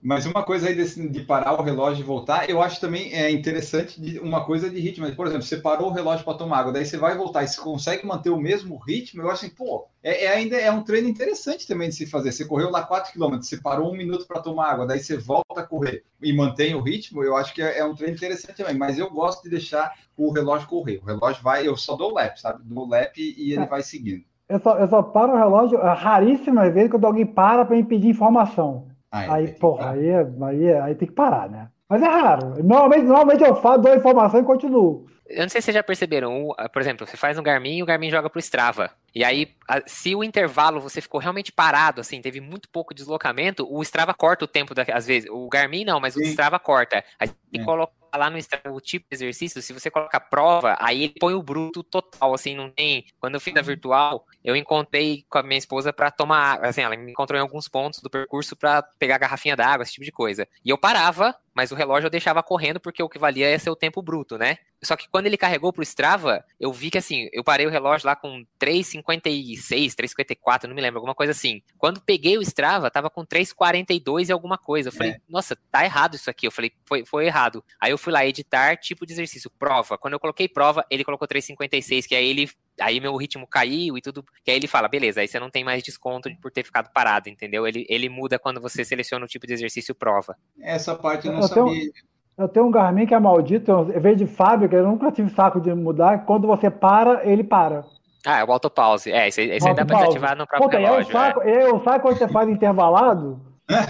[0.00, 3.30] Mas uma coisa aí desse- de parar o relógio e voltar, eu acho também é
[3.30, 5.10] interessante de uma coisa de ritmo.
[5.14, 7.60] Por exemplo, você parou o relógio para tomar água, daí você vai voltar e você
[7.60, 11.08] consegue manter o mesmo ritmo, eu acho assim, pô, é, é ainda é um treino
[11.08, 12.32] interessante também de se fazer.
[12.32, 15.60] Você correu lá 4 km, você parou um minuto para tomar água, daí você volta
[15.60, 18.76] a correr e mantém o ritmo, eu acho que é, é um treino interessante também.
[18.76, 21.00] Mas eu gosto de deixar o relógio correr.
[21.02, 22.60] O relógio vai, eu só dou o lap, sabe?
[22.64, 23.66] Dou o lap e ele É.
[23.66, 24.22] vai seguindo.
[24.48, 27.84] Eu só, eu só paro o relógio é raríssimas vezes quando alguém para para me
[27.84, 28.88] pedir informação.
[29.10, 31.68] Ah, é, Aí, que porra, aí, é- aí, aí tem que parar, né?
[31.88, 32.62] Mas é raro.
[32.62, 35.06] Normalmente, normalmente eu falo, dou a informação e continuo.
[35.26, 37.82] Eu não sei se vocês já perceberam, o- por exemplo, você faz um Garmin e
[37.82, 38.90] o Garmin joga pro Strava.
[39.14, 39.48] E aí,
[39.86, 44.44] se o intervalo você ficou realmente parado, assim, teve muito pouco deslocamento, o Strava corta
[44.44, 45.28] o tempo, da, às vezes.
[45.30, 46.26] O Garmin não, mas o Sim.
[46.26, 47.02] Strava corta.
[47.18, 47.58] Aí É.
[47.58, 48.38] que colocar lá no
[48.70, 52.54] o tipo de exercício, se você coloca prova, aí ele põe o bruto total, assim,
[52.54, 53.06] não tem...
[53.18, 56.82] Quando eu fiz a virtual, eu encontrei com a minha esposa pra tomar, água, assim,
[56.82, 60.04] ela me encontrou em alguns pontos do percurso pra pegar a garrafinha d'água, esse tipo
[60.04, 60.46] de coisa.
[60.64, 63.70] E eu parava, mas o relógio eu deixava correndo, porque o que valia ia ser
[63.70, 64.58] o tempo bruto, né?
[64.82, 68.06] Só que quando ele carregou pro Strava, eu vi que assim, eu parei o relógio
[68.06, 71.62] lá com 3,56, 3,54, não me lembro, alguma coisa assim.
[71.78, 74.88] Quando peguei o Strava, tava com 3,42 e alguma coisa.
[74.88, 76.46] Eu falei, nossa, tá errado isso aqui.
[76.46, 77.64] Eu falei, foi, foi errado.
[77.80, 79.96] Aí eu fui lá editar tipo de exercício, prova.
[79.96, 82.50] Quando eu coloquei prova, ele colocou 3,56, que aí ele.
[82.80, 84.24] Aí meu ritmo caiu e tudo.
[84.42, 87.28] Que aí ele fala, beleza, aí você não tem mais desconto por ter ficado parado,
[87.28, 87.66] entendeu?
[87.66, 90.36] Ele, ele muda quando você seleciona o tipo de exercício prova.
[90.60, 91.92] Essa parte eu não Eu tenho-.
[92.38, 95.60] Eu tenho um Garmin que é maldito, eu veio de fábrica, eu nunca tive saco
[95.60, 96.24] de mudar.
[96.24, 97.84] Quando você para, ele para.
[98.26, 99.10] Ah, é o autopause.
[99.12, 101.10] É, esse, esse aí dá pra desativar no próprio Puta, é relógio.
[101.10, 101.12] é.
[101.12, 103.38] saco, e é um saco quando você faz intervalado,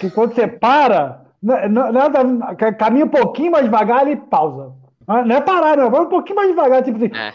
[0.01, 4.73] que quando você para, nada, ca- caminha um pouquinho mais devagar, ele pausa.
[5.07, 7.33] Ah, Não é parar, não, vai um pouquinho mais devagar, tipo assim, É.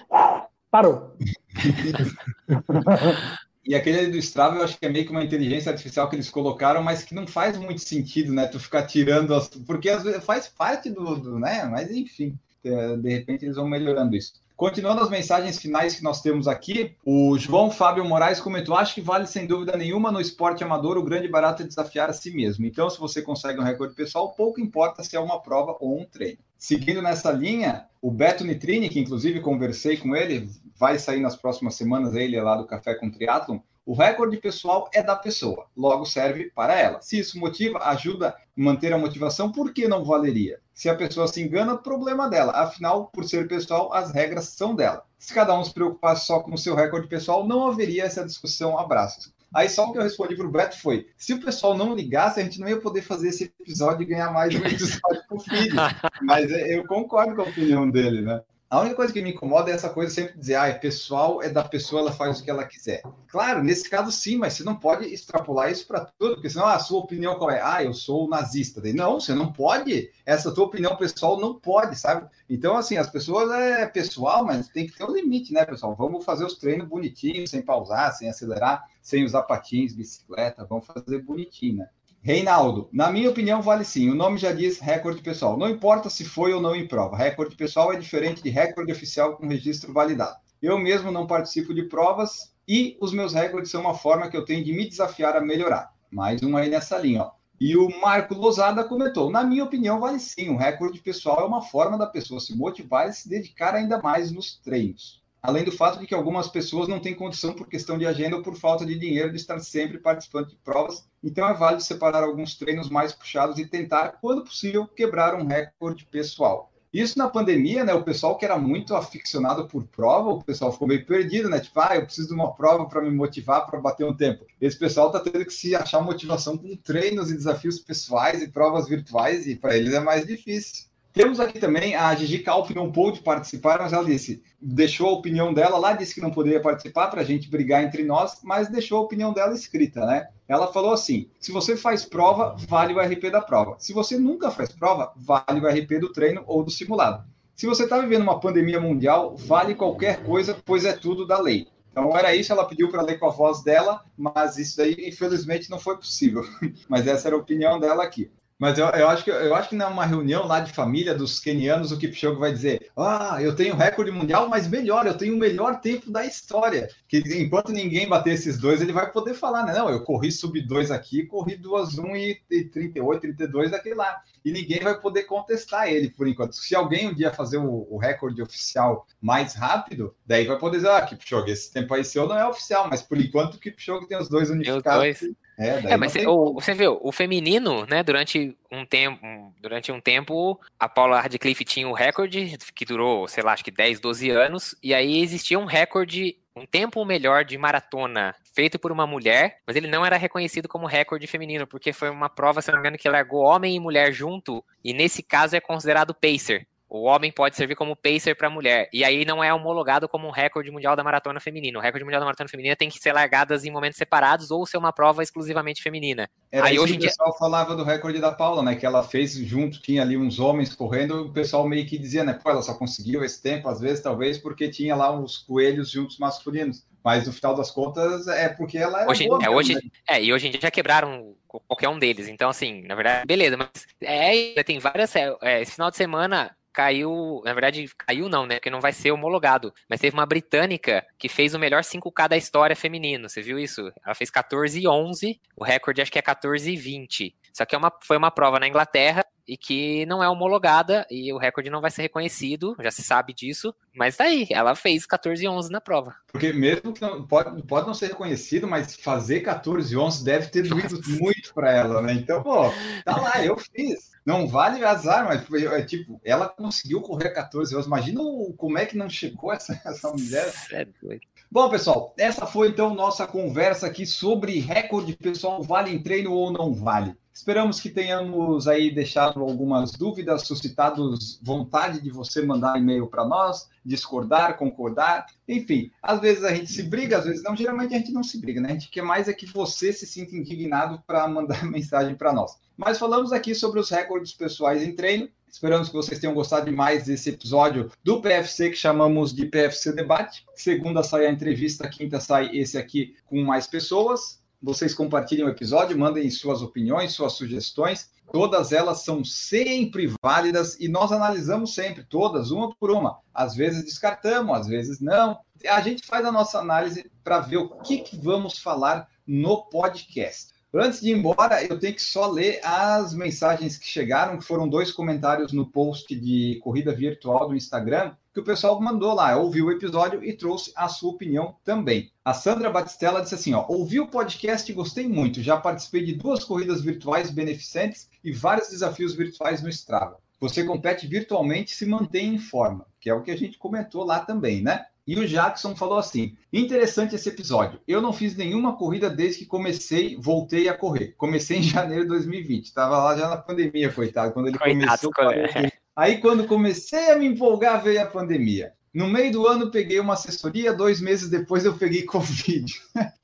[0.70, 1.14] parou.
[3.68, 6.30] E aquele do Strava, eu acho que é meio que uma inteligência artificial que eles
[6.30, 8.48] colocaram, mas que não faz muito sentido, né?
[8.48, 9.50] Tu ficar tirando as.
[9.50, 11.66] Porque às vezes faz parte do, do né?
[11.66, 14.34] Mas enfim, é, de repente eles vão melhorando isso.
[14.58, 19.02] Continuando as mensagens finais que nós temos aqui, o João Fábio Moraes comentou: acho que
[19.02, 22.66] vale sem dúvida nenhuma no esporte amador o grande barato é desafiar a si mesmo.
[22.66, 26.06] Então, se você consegue um recorde pessoal, pouco importa se é uma prova ou um
[26.06, 26.40] treino.
[26.58, 31.76] Seguindo nessa linha, o Beto Nitrini, que inclusive conversei com ele, vai sair nas próximas
[31.76, 33.60] semanas, ele é lá do Café com Triatlon.
[33.88, 37.02] O recorde pessoal é da pessoa, logo serve para ela.
[37.02, 40.60] Se isso motiva, ajuda a manter a motivação, por que não valeria?
[40.74, 42.52] Se a pessoa se engana, problema dela.
[42.52, 45.06] Afinal, por ser pessoal, as regras são dela.
[45.18, 48.78] Se cada um se preocupasse só com o seu recorde pessoal, não haveria essa discussão.
[48.78, 49.32] Abraços.
[49.56, 52.44] Aí só o que eu respondi pro Beto foi: se o pessoal não ligasse, a
[52.44, 55.76] gente não ia poder fazer esse episódio e ganhar mais um episódio com o filho.
[56.24, 58.42] Mas eu concordo com a opinião dele, né?
[58.70, 61.48] A única coisa que me incomoda é essa coisa sempre dizer, ah, é pessoal, é
[61.48, 63.02] da pessoa, ela faz o que ela quiser.
[63.30, 66.76] Claro, nesse caso sim, mas você não pode extrapolar isso para tudo, porque senão ah,
[66.76, 67.62] a sua opinião qual é?
[67.64, 68.82] Ah, eu sou nazista.
[68.94, 70.12] Não, você não pode.
[70.26, 72.28] Essa tua opinião pessoal não pode, sabe?
[72.50, 75.96] Então, assim, as pessoas é pessoal, mas tem que ter um limite, né, pessoal?
[75.96, 81.20] Vamos fazer os treinos bonitinhos, sem pausar, sem acelerar, sem usar patins, bicicleta, vamos fazer
[81.20, 81.90] bonitinho, né?
[82.28, 84.10] Reinaldo, na minha opinião, vale sim.
[84.10, 85.56] O nome já diz recorde pessoal.
[85.56, 87.16] Não importa se foi ou não em prova.
[87.16, 90.36] Recorde pessoal é diferente de recorde oficial com registro validado.
[90.62, 94.44] Eu mesmo não participo de provas e os meus recordes são uma forma que eu
[94.44, 95.94] tenho de me desafiar a melhorar.
[96.12, 97.32] Mais um aí nessa linha, ó.
[97.62, 100.50] E o Marco Lozada comentou: na minha opinião, vale sim.
[100.50, 104.34] O recorde pessoal é uma forma da pessoa se motivar e se dedicar ainda mais
[104.34, 105.24] nos treinos.
[105.48, 108.44] Além do fato de que algumas pessoas não têm condição por questão de agenda ou
[108.44, 112.58] por falta de dinheiro de estar sempre participando de provas, então é válido separar alguns
[112.58, 116.70] treinos mais puxados e tentar, quando possível, quebrar um recorde pessoal.
[116.92, 117.94] Isso na pandemia, né?
[117.94, 121.62] O pessoal que era muito aficionado por prova, o pessoal ficou meio perdido, né?
[121.62, 124.46] Tipo, ah, eu preciso de uma prova para me motivar para bater um tempo.
[124.60, 128.90] Esse pessoal tá tendo que se achar motivação com treinos e desafios pessoais e provas
[128.90, 130.88] virtuais, e para eles é mais difícil.
[131.14, 135.54] Temos aqui também a Gigi Calp não pôde participar, mas ela disse, deixou a opinião
[135.54, 139.00] dela lá, disse que não poderia participar para a gente brigar entre nós, mas deixou
[139.00, 140.28] a opinião dela escrita, né?
[140.48, 143.76] Ela falou assim: se você faz prova, vale o RP da prova.
[143.80, 147.26] Se você nunca faz prova, vale o RP do treino ou do simulado.
[147.56, 151.68] Se você está vivendo uma pandemia mundial, vale qualquer coisa, pois é tudo da lei.
[151.92, 155.68] Então era isso, ela pediu para ler com a voz dela, mas isso daí, infelizmente,
[155.68, 156.44] não foi possível.
[156.88, 158.30] mas essa era a opinião dela aqui.
[158.60, 161.92] Mas eu, eu, acho que, eu acho que numa reunião lá de família dos kenianos,
[161.92, 165.80] o Kipchoge vai dizer: Ah, eu tenho recorde mundial, mas melhor, eu tenho o melhor
[165.80, 166.90] tempo da história.
[167.08, 169.74] Que enquanto ninguém bater esses dois, ele vai poder falar, né?
[169.74, 172.36] Não, eu corri sub 2 aqui, corri 2 1 e
[172.72, 174.22] 38, 32 daquele lá.
[174.44, 176.56] E ninguém vai poder contestar ele por enquanto.
[176.56, 180.90] Se alguém um dia fazer o, o recorde oficial mais rápido, daí vai poder dizer:
[180.90, 184.18] Ah, Kipchoge, esse tempo aí seu não é oficial, mas por enquanto o Kipchoge tem
[184.18, 185.20] os dois unificados.
[185.58, 189.20] É, é mas o, você viu, o feminino, né, durante um tempo,
[189.60, 193.72] durante um tempo, a Paula Radcliffe tinha o recorde, que durou, sei lá, acho que
[193.72, 198.92] 10, 12 anos, e aí existia um recorde, um tempo melhor de maratona feito por
[198.92, 202.72] uma mulher, mas ele não era reconhecido como recorde feminino, porque foi uma prova, se
[202.72, 206.68] não me engano, que largou homem e mulher junto, e nesse caso é considerado pacer.
[206.90, 208.90] O homem pode servir como pacer para a mulher.
[208.94, 211.78] E aí não é homologado como um recorde mundial da maratona feminina.
[211.78, 214.78] O recorde mundial da maratona feminina tem que ser largadas em momentos separados ou ser
[214.78, 216.30] uma prova exclusivamente feminina.
[216.50, 217.08] Era aí hoje dia...
[217.08, 218.76] o pessoal falava do recorde da Paula, né?
[218.76, 222.34] Que ela fez junto, tinha ali uns homens correndo, o pessoal meio que dizia, né?
[222.34, 226.18] Pô, ela só conseguiu esse tempo, às vezes, talvez, porque tinha lá uns coelhos juntos
[226.18, 226.86] masculinos.
[227.04, 229.82] Mas no final das contas é porque ela era hoje, boa é, hoje, né?
[230.10, 232.28] é, e hoje em dia já quebraram qualquer um deles.
[232.28, 233.70] Então, assim, na verdade, beleza, mas
[234.02, 235.16] é, tem várias.
[235.16, 238.56] É, esse final de semana caiu, na verdade, caiu não, né?
[238.56, 239.74] Porque não vai ser homologado.
[239.90, 243.28] Mas teve uma britânica que fez o melhor 5K da história feminino.
[243.28, 243.92] Você viu isso?
[244.06, 247.36] Ela fez 14 e 11, o recorde acho que é 14 e 20.
[247.52, 251.32] Só que é uma, foi uma prova na Inglaterra e que não é homologada e
[251.32, 255.06] o recorde não vai ser reconhecido, já se sabe disso, mas tá aí, ela fez
[255.06, 256.16] 14 e 11 na prova.
[256.28, 260.48] Porque mesmo que não, pode, pode não ser reconhecido, mas fazer 14 e 11 deve
[260.48, 262.14] ter doído muito para ela, né?
[262.14, 262.70] Então, pô,
[263.06, 264.12] tá lá, eu fiz.
[264.26, 267.88] Não vale azar, mas é tipo, ela conseguiu correr 14 e 11.
[267.88, 268.22] Imagina
[268.58, 270.54] como é que não chegou essa, essa mulher.
[270.72, 271.22] É doido.
[271.50, 276.52] Bom, pessoal, essa foi então nossa conversa aqui sobre recorde pessoal, vale em treino ou
[276.52, 277.16] não vale.
[277.38, 283.70] Esperamos que tenhamos aí deixado algumas dúvidas, suscitados vontade de você mandar e-mail para nós,
[283.86, 285.92] discordar, concordar, enfim.
[286.02, 287.56] Às vezes a gente se briga, às vezes não.
[287.56, 288.70] Geralmente a gente não se briga, né?
[288.70, 292.58] A gente quer mais é que você se sinta indignado para mandar mensagem para nós.
[292.76, 295.30] Mas falamos aqui sobre os recordes pessoais em treino.
[295.48, 300.44] Esperamos que vocês tenham gostado demais desse episódio do PFC que chamamos de PFC Debate.
[300.56, 305.98] Segunda sai a entrevista, quinta sai esse aqui com mais pessoas vocês compartilhem o episódio,
[305.98, 308.10] mandem suas opiniões, suas sugestões.
[308.32, 313.20] Todas elas são sempre válidas e nós analisamos sempre, todas, uma por uma.
[313.34, 315.40] Às vezes descartamos, às vezes não.
[315.68, 320.58] A gente faz a nossa análise para ver o que, que vamos falar no podcast.
[320.74, 324.68] Antes de ir embora, eu tenho que só ler as mensagens que chegaram, que foram
[324.68, 329.66] dois comentários no post de corrida virtual do Instagram, que o pessoal mandou lá, ouviu
[329.66, 332.12] o episódio e trouxe a sua opinião também.
[332.24, 335.42] A Sandra Batistella disse assim: ó, ouvi o podcast e gostei muito.
[335.42, 340.20] Já participei de duas corridas virtuais beneficentes e vários desafios virtuais no Strava.
[340.40, 344.04] Você compete virtualmente e se mantém em forma, que é o que a gente comentou
[344.06, 344.86] lá também, né?
[345.08, 347.80] E o Jackson falou assim: interessante esse episódio.
[347.88, 351.16] Eu não fiz nenhuma corrida desde que comecei, voltei a correr.
[351.18, 352.66] Comecei em janeiro de 2020.
[352.66, 355.72] Estava lá já na pandemia, coitado, quando ele coitado, começou.
[355.98, 358.72] Aí, quando comecei a me empolgar, veio a pandemia.
[358.94, 362.72] No meio do ano, peguei uma assessoria, dois meses depois eu peguei Covid.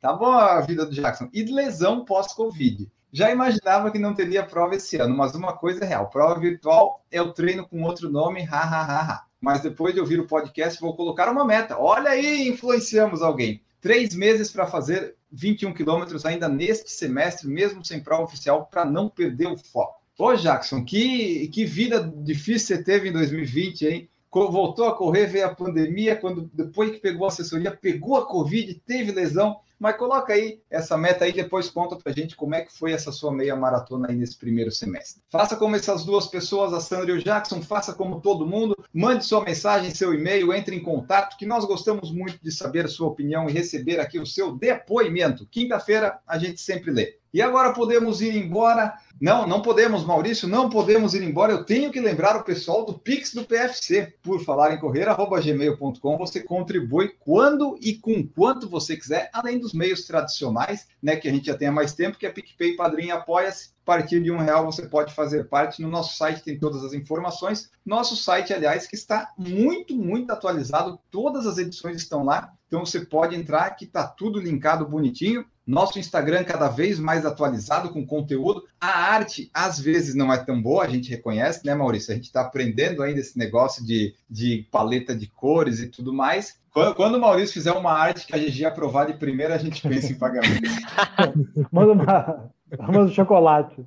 [0.02, 1.30] tá bom a vida do Jackson.
[1.32, 2.92] E lesão pós-Covid.
[3.12, 7.06] Já imaginava que não teria prova esse ano, mas uma coisa é real: prova virtual
[7.12, 9.26] é o treino com outro nome, ha, ha, ha, ha.
[9.40, 11.78] Mas depois de ouvir o podcast, vou colocar uma meta.
[11.78, 13.62] Olha aí, influenciamos alguém.
[13.80, 19.08] Três meses para fazer 21 quilômetros ainda neste semestre, mesmo sem prova oficial, para não
[19.08, 20.03] perder o foco.
[20.18, 24.10] Ô, Jackson, que, que vida difícil você teve em 2020, hein?
[24.32, 28.74] Voltou a correr, veio a pandemia, quando depois que pegou a assessoria, pegou a Covid,
[28.86, 29.60] teve lesão.
[29.80, 33.12] Mas coloca aí essa meta aí, depois conta pra gente como é que foi essa
[33.12, 35.22] sua meia maratona aí nesse primeiro semestre.
[35.30, 39.26] Faça como essas duas pessoas, a Sandra e o Jackson, faça como todo mundo, mande
[39.26, 43.10] sua mensagem, seu e-mail, entre em contato, que nós gostamos muito de saber a sua
[43.10, 45.46] opinião e receber aqui o seu depoimento.
[45.48, 47.18] Quinta-feira a gente sempre lê.
[47.34, 48.94] E agora podemos ir embora.
[49.24, 51.54] Não, não podemos, Maurício, não podemos ir embora.
[51.54, 54.14] Eu tenho que lembrar o pessoal do Pix do PFC.
[54.22, 59.60] Por falar em correr, arroba gmail.com, você contribui quando e com quanto você quiser, além
[59.60, 62.76] dos meios tradicionais, né, que a gente já tem há mais tempo, que é PicPay,
[62.76, 63.72] Padrinho Apoia-se.
[63.84, 65.82] A partir de um real você pode fazer parte.
[65.82, 67.72] No nosso site tem todas as informações.
[67.86, 71.00] Nosso site, aliás, que está muito, muito atualizado.
[71.10, 72.52] Todas as edições estão lá.
[72.68, 75.46] Então você pode entrar, que está tudo linkado bonitinho.
[75.66, 78.64] Nosso Instagram cada vez mais atualizado com conteúdo.
[78.80, 82.12] A arte, às vezes, não é tão boa, a gente reconhece, né, Maurício?
[82.12, 86.58] A gente está aprendendo ainda esse negócio de, de paleta de cores e tudo mais.
[86.72, 89.82] Quando, quando o Maurício fizer uma arte que a GG aprovar de primeira, a gente
[89.88, 90.70] pensa em pagamento.
[91.72, 93.86] Manda uma, famoso chocolate.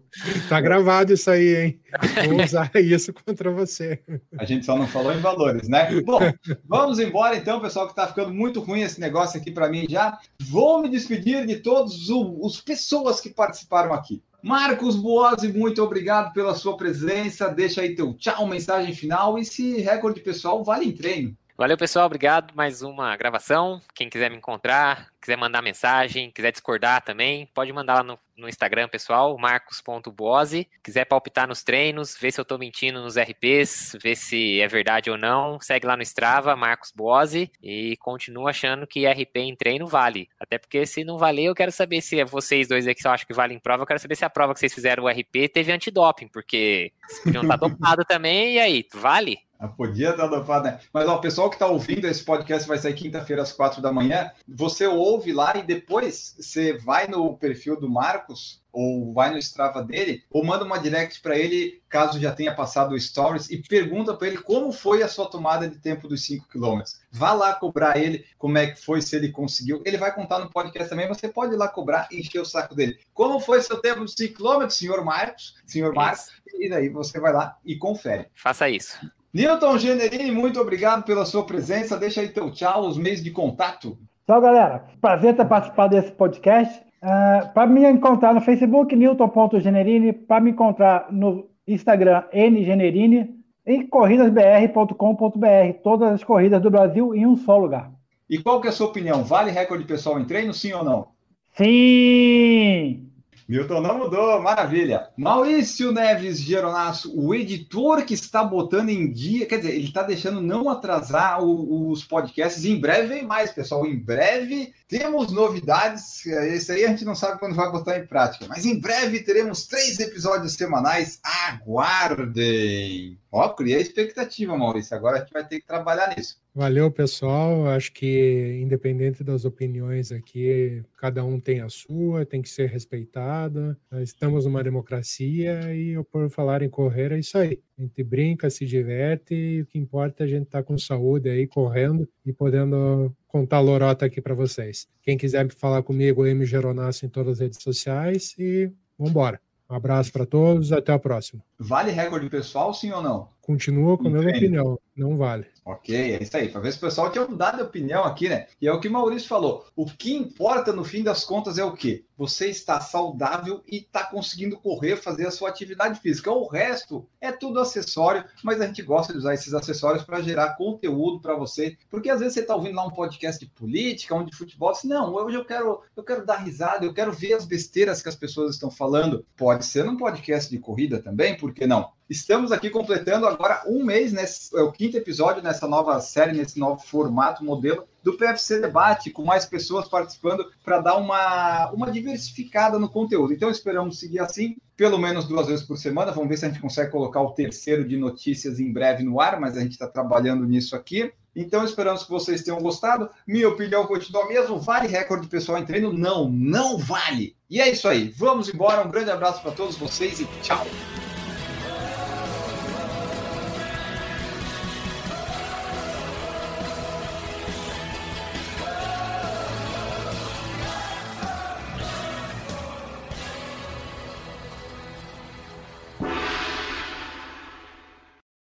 [0.49, 1.81] Tá gravado isso aí, hein?
[2.29, 4.01] Vou usar isso contra você.
[4.39, 6.01] A gente só não falou em valores, né?
[6.03, 6.21] Bom,
[6.65, 10.19] vamos embora então, pessoal, que tá ficando muito ruim esse negócio aqui para mim já.
[10.43, 14.23] Vou me despedir de todos os pessoas que participaram aqui.
[14.43, 17.49] Marcos Boazzi, muito obrigado pela sua presença.
[17.49, 19.39] Deixa aí teu tchau, mensagem final.
[19.39, 21.37] E se recorde pessoal vale em treino.
[21.59, 22.05] Valeu, pessoal.
[22.05, 22.53] Obrigado.
[22.55, 23.81] Mais uma gravação.
[23.95, 28.47] Quem quiser me encontrar, quiser mandar mensagem, quiser discordar também, pode mandar lá no, no
[28.47, 30.69] Instagram, pessoal, marcos.boase.
[30.85, 35.11] Quiser palpitar nos treinos, ver se eu tô mentindo nos RPs, ver se é verdade
[35.11, 39.87] ou não, segue lá no Strava, Marcos Boase, e continua achando que RP em treino
[39.87, 40.29] vale.
[40.39, 43.13] Até porque se não valer, eu quero saber se é vocês dois aí que só
[43.13, 45.09] acham que vale em prova, eu quero saber se a prova que vocês fizeram o
[45.09, 46.93] RP teve antidoping, porque
[47.25, 49.46] podiam estar tá dopado também, e aí, vale?
[49.77, 50.81] Podia estar dopado, né?
[50.93, 53.93] Mas ó, o pessoal que está ouvindo esse podcast vai sair quinta-feira às quatro da
[53.93, 54.31] manhã.
[54.49, 59.83] Você ouve lá e depois você vai no perfil do Marcos ou vai no Strava
[59.83, 64.13] dele ou manda uma direct para ele, caso já tenha passado o Stories, e pergunta
[64.15, 66.83] para ele como foi a sua tomada de tempo dos 5 km.
[67.11, 69.83] Vá lá cobrar ele como é que foi, se ele conseguiu.
[69.87, 72.75] Ele vai contar no podcast também, você pode ir lá cobrar e encher o saco
[72.75, 72.99] dele.
[73.15, 75.55] Como foi seu tempo dos 5 km, senhor Marcos?
[75.67, 76.33] Senhor Marcos?
[76.59, 78.27] E daí você vai lá e confere.
[78.35, 78.99] Faça isso.
[79.37, 81.99] Newton Generini, muito obrigado pela sua presença.
[81.99, 83.99] Deixa aí teu tchau, os meios de contato.
[84.27, 84.87] Tchau, galera.
[84.99, 86.81] Prazer ter participado desse podcast.
[87.03, 90.15] Uh, para me encontrar no Facebook, newton.generini.
[90.15, 93.29] Para me encontrar no Instagram, ngenerini.
[93.67, 95.83] E corridasbr.com.br.
[95.85, 97.93] Todas as corridas do Brasil em um só lugar.
[98.31, 99.23] E qual que é a sua opinião?
[99.23, 101.09] Vale recorde pessoal em treino, sim ou não?
[101.53, 103.06] Sim!
[103.49, 105.09] Milton não mudou, maravilha.
[105.17, 110.41] Maurício Neves Geronasso, o editor que está botando em dia, quer dizer, ele está deixando
[110.41, 112.65] não atrasar o, os podcasts.
[112.65, 113.87] Em breve vem mais, pessoal.
[113.87, 116.27] Em breve temos novidades.
[116.27, 119.67] Esse aí a gente não sabe quando vai botar em prática, mas em breve teremos
[119.67, 121.21] três episódios semanais.
[121.23, 123.17] Aguardem!
[123.31, 124.97] Ó, criei expectativa, Maurício.
[124.97, 126.39] Agora a gente vai ter que trabalhar nisso.
[126.57, 127.67] Valeu, pessoal.
[127.67, 133.79] Acho que, independente das opiniões aqui, cada um tem a sua, tem que ser respeitada.
[134.01, 137.61] Estamos numa democracia e, por falar em correr, é isso aí.
[137.79, 140.79] A gente brinca, se diverte e o que importa é a gente estar tá com
[140.79, 144.89] saúde aí, correndo e podendo contar lorota aqui para vocês.
[145.03, 146.47] Quem quiser falar comigo, M.
[146.47, 149.39] Geronasso em todas as redes sociais e vamos embora.
[149.69, 151.43] Um abraço para todos, até a próxima.
[151.59, 153.29] Vale recorde pessoal, sim ou não?
[153.43, 155.45] Continua com a mesma opinião, não vale.
[155.69, 156.49] Ok, é isso aí.
[156.49, 158.47] Para ver se o pessoal tinha mudado de opinião aqui, né?
[158.63, 159.67] E é o que o Maurício falou.
[159.75, 162.05] O que importa no fim das contas é o quê?
[162.17, 166.31] Você está saudável e está conseguindo correr, fazer a sua atividade física.
[166.31, 170.55] O resto é tudo acessório, mas a gente gosta de usar esses acessórios para gerar
[170.57, 171.77] conteúdo para você.
[171.91, 174.87] Porque às vezes você está ouvindo lá um podcast de política, um de futebol, assim,
[174.87, 178.15] não, hoje eu quero, eu quero dar risada, eu quero ver as besteiras que as
[178.15, 179.27] pessoas estão falando.
[179.37, 181.91] Pode ser num podcast de corrida também, por que não?
[182.09, 186.59] Estamos aqui completando agora um mês, nesse, é o quinto episódio nessa nova série, nesse
[186.59, 192.79] novo formato, modelo do PFC Debate, com mais pessoas participando para dar uma, uma diversificada
[192.79, 193.33] no conteúdo.
[193.33, 196.13] Então, esperamos seguir assim, pelo menos duas vezes por semana.
[196.13, 199.41] Vamos ver se a gente consegue colocar o terceiro de notícias em breve no ar,
[199.41, 201.11] mas a gente está trabalhando nisso aqui.
[201.35, 203.11] Então, esperamos que vocês tenham gostado.
[203.27, 204.59] Minha opinião continua mesmo.
[204.59, 205.93] Vale recorde pessoal em treino?
[205.93, 207.35] Não, não vale.
[207.51, 208.09] E é isso aí.
[208.17, 208.87] Vamos embora.
[208.87, 210.65] Um grande abraço para todos vocês e tchau.